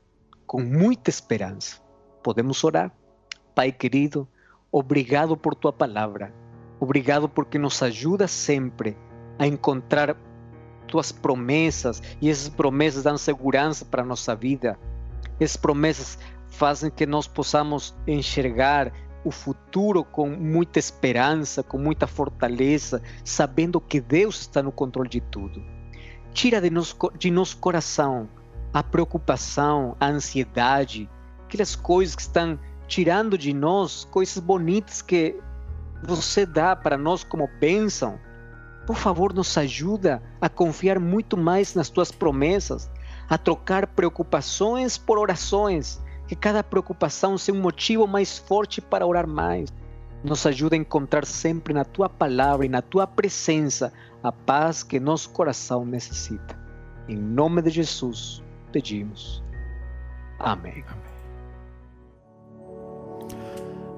com 0.46 0.60
muita 0.60 1.10
esperança. 1.10 1.80
Podemos 2.22 2.62
orar. 2.64 2.92
Pai 3.54 3.70
querido, 3.70 4.28
obrigado 4.70 5.36
por 5.36 5.54
tua 5.54 5.72
palavra. 5.72 6.32
Obrigado 6.80 7.28
porque 7.28 7.58
nos 7.58 7.82
ajuda 7.82 8.26
sempre 8.26 8.96
a 9.38 9.46
encontrar 9.46 10.16
tuas 10.92 11.10
promessas 11.10 12.02
e 12.20 12.28
essas 12.28 12.50
promessas 12.50 13.02
dão 13.02 13.16
segurança 13.16 13.82
para 13.82 14.02
a 14.02 14.04
nossa 14.04 14.36
vida. 14.36 14.78
Essas 15.40 15.56
promessas 15.56 16.18
fazem 16.50 16.90
que 16.90 17.06
nós 17.06 17.26
possamos 17.26 17.94
enxergar 18.06 18.92
o 19.24 19.30
futuro 19.30 20.04
com 20.04 20.28
muita 20.28 20.78
esperança, 20.78 21.62
com 21.62 21.78
muita 21.78 22.06
fortaleza, 22.06 23.00
sabendo 23.24 23.80
que 23.80 24.02
Deus 24.02 24.42
está 24.42 24.62
no 24.62 24.70
controle 24.70 25.08
de 25.08 25.22
tudo. 25.22 25.64
Tira 26.34 26.60
de, 26.60 26.68
nos, 26.68 26.94
de 27.18 27.30
nosso 27.30 27.56
coração 27.56 28.28
a 28.74 28.82
preocupação, 28.82 29.96
a 29.98 30.08
ansiedade, 30.08 31.08
aquelas 31.46 31.74
coisas 31.74 32.14
que 32.14 32.22
estão 32.22 32.58
tirando 32.86 33.38
de 33.38 33.54
nós 33.54 34.06
coisas 34.10 34.38
bonitas 34.38 35.00
que 35.00 35.40
você 36.02 36.44
dá 36.44 36.76
para 36.76 36.98
nós 36.98 37.24
como 37.24 37.48
bênção. 37.58 38.20
Por 38.86 38.96
favor, 38.96 39.32
nos 39.32 39.56
ajuda 39.56 40.22
a 40.40 40.48
confiar 40.48 40.98
muito 40.98 41.36
mais 41.36 41.74
nas 41.74 41.88
tuas 41.88 42.10
promessas, 42.10 42.90
a 43.28 43.38
trocar 43.38 43.86
preocupações 43.86 44.98
por 44.98 45.18
orações, 45.18 46.00
que 46.26 46.34
cada 46.34 46.64
preocupação 46.64 47.38
seja 47.38 47.56
um 47.56 47.60
motivo 47.60 48.06
mais 48.06 48.38
forte 48.38 48.80
para 48.80 49.06
orar 49.06 49.26
mais. 49.26 49.72
Nos 50.24 50.46
ajuda 50.46 50.76
a 50.76 50.78
encontrar 50.78 51.24
sempre 51.26 51.74
na 51.74 51.84
tua 51.84 52.08
palavra 52.08 52.66
e 52.66 52.68
na 52.68 52.82
tua 52.82 53.06
presença 53.06 53.92
a 54.22 54.30
paz 54.30 54.82
que 54.82 55.00
nosso 55.00 55.30
coração 55.30 55.84
necessita. 55.84 56.58
Em 57.08 57.16
nome 57.16 57.62
de 57.62 57.70
Jesus, 57.70 58.42
pedimos. 58.70 59.42
Amém. 60.38 60.84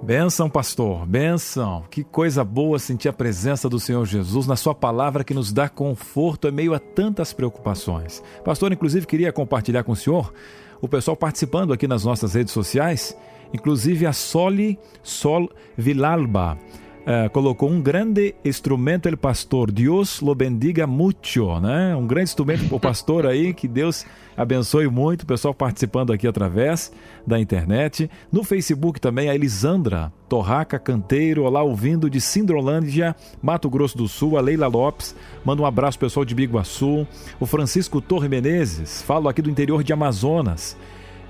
Benção, 0.04 0.50
pastor, 0.50 1.06
benção. 1.06 1.82
Que 1.90 2.04
coisa 2.04 2.44
boa 2.44 2.78
sentir 2.78 3.08
a 3.08 3.12
presença 3.12 3.70
do 3.70 3.80
Senhor 3.80 4.04
Jesus 4.04 4.46
na 4.46 4.54
Sua 4.54 4.74
palavra 4.74 5.24
que 5.24 5.32
nos 5.32 5.50
dá 5.50 5.66
conforto 5.66 6.46
em 6.46 6.52
meio 6.52 6.74
a 6.74 6.78
tantas 6.78 7.32
preocupações. 7.32 8.22
Pastor, 8.44 8.70
inclusive, 8.70 9.06
queria 9.06 9.32
compartilhar 9.32 9.82
com 9.82 9.92
o 9.92 9.96
senhor 9.96 10.30
o 10.78 10.86
pessoal 10.86 11.16
participando 11.16 11.72
aqui 11.72 11.88
nas 11.88 12.04
nossas 12.04 12.34
redes 12.34 12.52
sociais, 12.52 13.16
inclusive 13.50 14.04
a 14.04 14.12
Soli 14.12 14.78
Sol 15.02 15.48
Vilalba 15.74 16.58
uh, 17.04 17.30
colocou 17.30 17.70
um 17.70 17.80
grande 17.80 18.34
instrumento 18.44 19.08
el 19.08 19.16
pastor. 19.16 19.70
Deus 19.70 20.20
lo 20.20 20.34
bendiga 20.34 20.86
mucho, 20.86 21.58
né? 21.60 21.94
Um 21.94 22.06
grande 22.06 22.30
instrumento 22.30 22.66
para 22.66 22.76
o 22.76 22.80
pastor 22.80 23.26
aí, 23.26 23.54
que 23.54 23.68
Deus 23.68 24.04
abençoe 24.36 24.88
muito. 24.88 25.22
O 25.22 25.26
pessoal 25.26 25.54
participando 25.54 26.12
aqui 26.12 26.26
através 26.26 26.92
da 27.26 27.38
internet. 27.38 28.10
No 28.32 28.42
Facebook 28.42 29.00
também, 29.00 29.28
a 29.28 29.34
Elisandra 29.34 30.12
Torraca 30.28 30.78
Canteiro, 30.78 31.48
lá 31.48 31.62
ouvindo 31.62 32.10
de 32.10 32.20
Sindrolândia, 32.20 33.14
Mato 33.42 33.70
Grosso 33.70 33.96
do 33.96 34.08
Sul, 34.08 34.36
a 34.36 34.40
Leila 34.40 34.66
Lopes, 34.66 35.14
manda 35.44 35.62
um 35.62 35.66
abraço 35.66 35.98
pessoal 35.98 36.24
de 36.24 36.34
Biguaçu, 36.34 37.06
o 37.38 37.46
Francisco 37.46 38.00
Torre 38.00 38.28
Menezes, 38.28 39.02
falo 39.02 39.28
aqui 39.28 39.40
do 39.40 39.50
interior 39.50 39.84
de 39.84 39.92
Amazonas. 39.92 40.76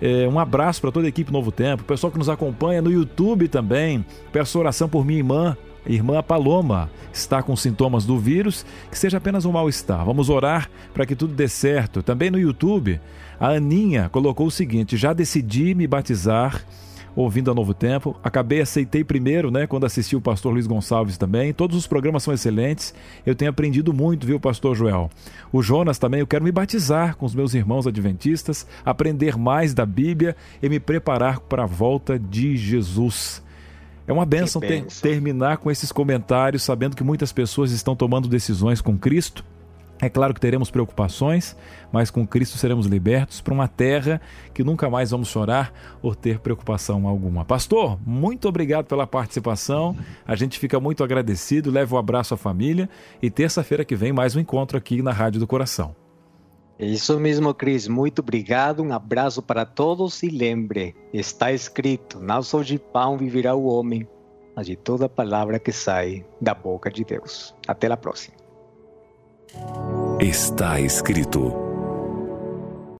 É, 0.00 0.28
um 0.28 0.38
abraço 0.38 0.80
para 0.80 0.92
toda 0.92 1.06
a 1.06 1.08
equipe 1.08 1.32
Novo 1.32 1.52
Tempo, 1.52 1.82
o 1.82 1.86
pessoal 1.86 2.10
que 2.10 2.18
nos 2.18 2.28
acompanha 2.28 2.82
no 2.82 2.90
YouTube 2.90 3.48
também. 3.48 4.04
Peço 4.32 4.58
oração 4.58 4.88
por 4.88 5.04
minha 5.04 5.18
irmã, 5.18 5.56
irmã 5.86 6.22
Paloma, 6.22 6.90
está 7.12 7.42
com 7.42 7.54
sintomas 7.56 8.04
do 8.04 8.18
vírus, 8.18 8.64
que 8.90 8.98
seja 8.98 9.18
apenas 9.18 9.44
um 9.44 9.52
mal-estar. 9.52 10.04
Vamos 10.04 10.28
orar 10.28 10.68
para 10.92 11.06
que 11.06 11.14
tudo 11.14 11.34
dê 11.34 11.48
certo. 11.48 12.02
Também 12.02 12.30
no 12.30 12.38
YouTube, 12.38 13.00
a 13.38 13.50
Aninha 13.50 14.08
colocou 14.08 14.46
o 14.46 14.50
seguinte: 14.50 14.96
já 14.96 15.12
decidi 15.12 15.74
me 15.74 15.86
batizar 15.86 16.64
ouvindo 17.14 17.50
a 17.50 17.54
Novo 17.54 17.74
Tempo. 17.74 18.16
Acabei, 18.22 18.60
aceitei 18.60 19.04
primeiro, 19.04 19.50
né, 19.50 19.66
quando 19.66 19.86
assisti 19.86 20.16
o 20.16 20.20
pastor 20.20 20.52
Luiz 20.52 20.66
Gonçalves 20.66 21.16
também. 21.16 21.52
Todos 21.52 21.76
os 21.76 21.86
programas 21.86 22.22
são 22.22 22.34
excelentes. 22.34 22.94
Eu 23.24 23.34
tenho 23.34 23.50
aprendido 23.50 23.92
muito, 23.92 24.26
viu, 24.26 24.40
pastor 24.40 24.74
Joel? 24.74 25.10
O 25.52 25.62
Jonas 25.62 25.98
também, 25.98 26.20
eu 26.20 26.26
quero 26.26 26.44
me 26.44 26.52
batizar 26.52 27.16
com 27.16 27.26
os 27.26 27.34
meus 27.34 27.54
irmãos 27.54 27.86
adventistas, 27.86 28.66
aprender 28.84 29.36
mais 29.36 29.74
da 29.74 29.86
Bíblia 29.86 30.36
e 30.62 30.68
me 30.68 30.80
preparar 30.80 31.40
para 31.40 31.64
a 31.64 31.66
volta 31.66 32.18
de 32.18 32.56
Jesus. 32.56 33.42
É 34.06 34.12
uma 34.12 34.26
benção, 34.26 34.60
ter, 34.60 34.84
terminar 34.84 35.56
com 35.58 35.70
esses 35.70 35.90
comentários, 35.90 36.62
sabendo 36.62 36.94
que 36.94 37.02
muitas 37.02 37.32
pessoas 37.32 37.70
estão 37.70 37.96
tomando 37.96 38.28
decisões 38.28 38.80
com 38.80 38.98
Cristo 38.98 39.44
é 40.00 40.08
claro 40.08 40.34
que 40.34 40.40
teremos 40.40 40.70
preocupações, 40.70 41.56
mas 41.92 42.10
com 42.10 42.26
Cristo 42.26 42.58
seremos 42.58 42.86
libertos 42.86 43.40
para 43.40 43.54
uma 43.54 43.68
terra 43.68 44.20
que 44.52 44.64
nunca 44.64 44.90
mais 44.90 45.12
vamos 45.12 45.28
chorar 45.28 45.72
ou 46.02 46.14
ter 46.14 46.40
preocupação 46.40 47.06
alguma. 47.06 47.44
Pastor, 47.44 47.98
muito 48.04 48.48
obrigado 48.48 48.86
pela 48.86 49.06
participação. 49.06 49.96
A 50.26 50.34
gente 50.34 50.58
fica 50.58 50.80
muito 50.80 51.04
agradecido. 51.04 51.70
Leva 51.70 51.94
um 51.94 51.98
abraço 51.98 52.34
à 52.34 52.36
família 52.36 52.88
e 53.22 53.30
terça-feira 53.30 53.84
que 53.84 53.94
vem 53.94 54.12
mais 54.12 54.34
um 54.34 54.40
encontro 54.40 54.76
aqui 54.76 55.00
na 55.00 55.12
Rádio 55.12 55.40
do 55.40 55.46
Coração. 55.46 55.94
Isso 56.78 57.18
mesmo, 57.20 57.54
Cris. 57.54 57.86
Muito 57.86 58.18
obrigado. 58.18 58.82
Um 58.82 58.92
abraço 58.92 59.40
para 59.40 59.64
todos 59.64 60.22
e 60.24 60.28
lembre, 60.28 60.94
está 61.12 61.52
escrito: 61.52 62.18
não 62.18 62.42
só 62.42 62.62
de 62.62 62.78
pão 62.80 63.16
viverá 63.16 63.54
o 63.54 63.66
homem, 63.66 64.08
mas 64.56 64.66
de 64.66 64.74
toda 64.74 65.08
palavra 65.08 65.60
que 65.60 65.70
sai 65.70 66.26
da 66.40 66.52
boca 66.52 66.90
de 66.90 67.04
Deus. 67.04 67.54
Até 67.68 67.86
a 67.86 67.96
próxima. 67.96 68.43
Está 70.20 70.78
escrito 70.78 71.63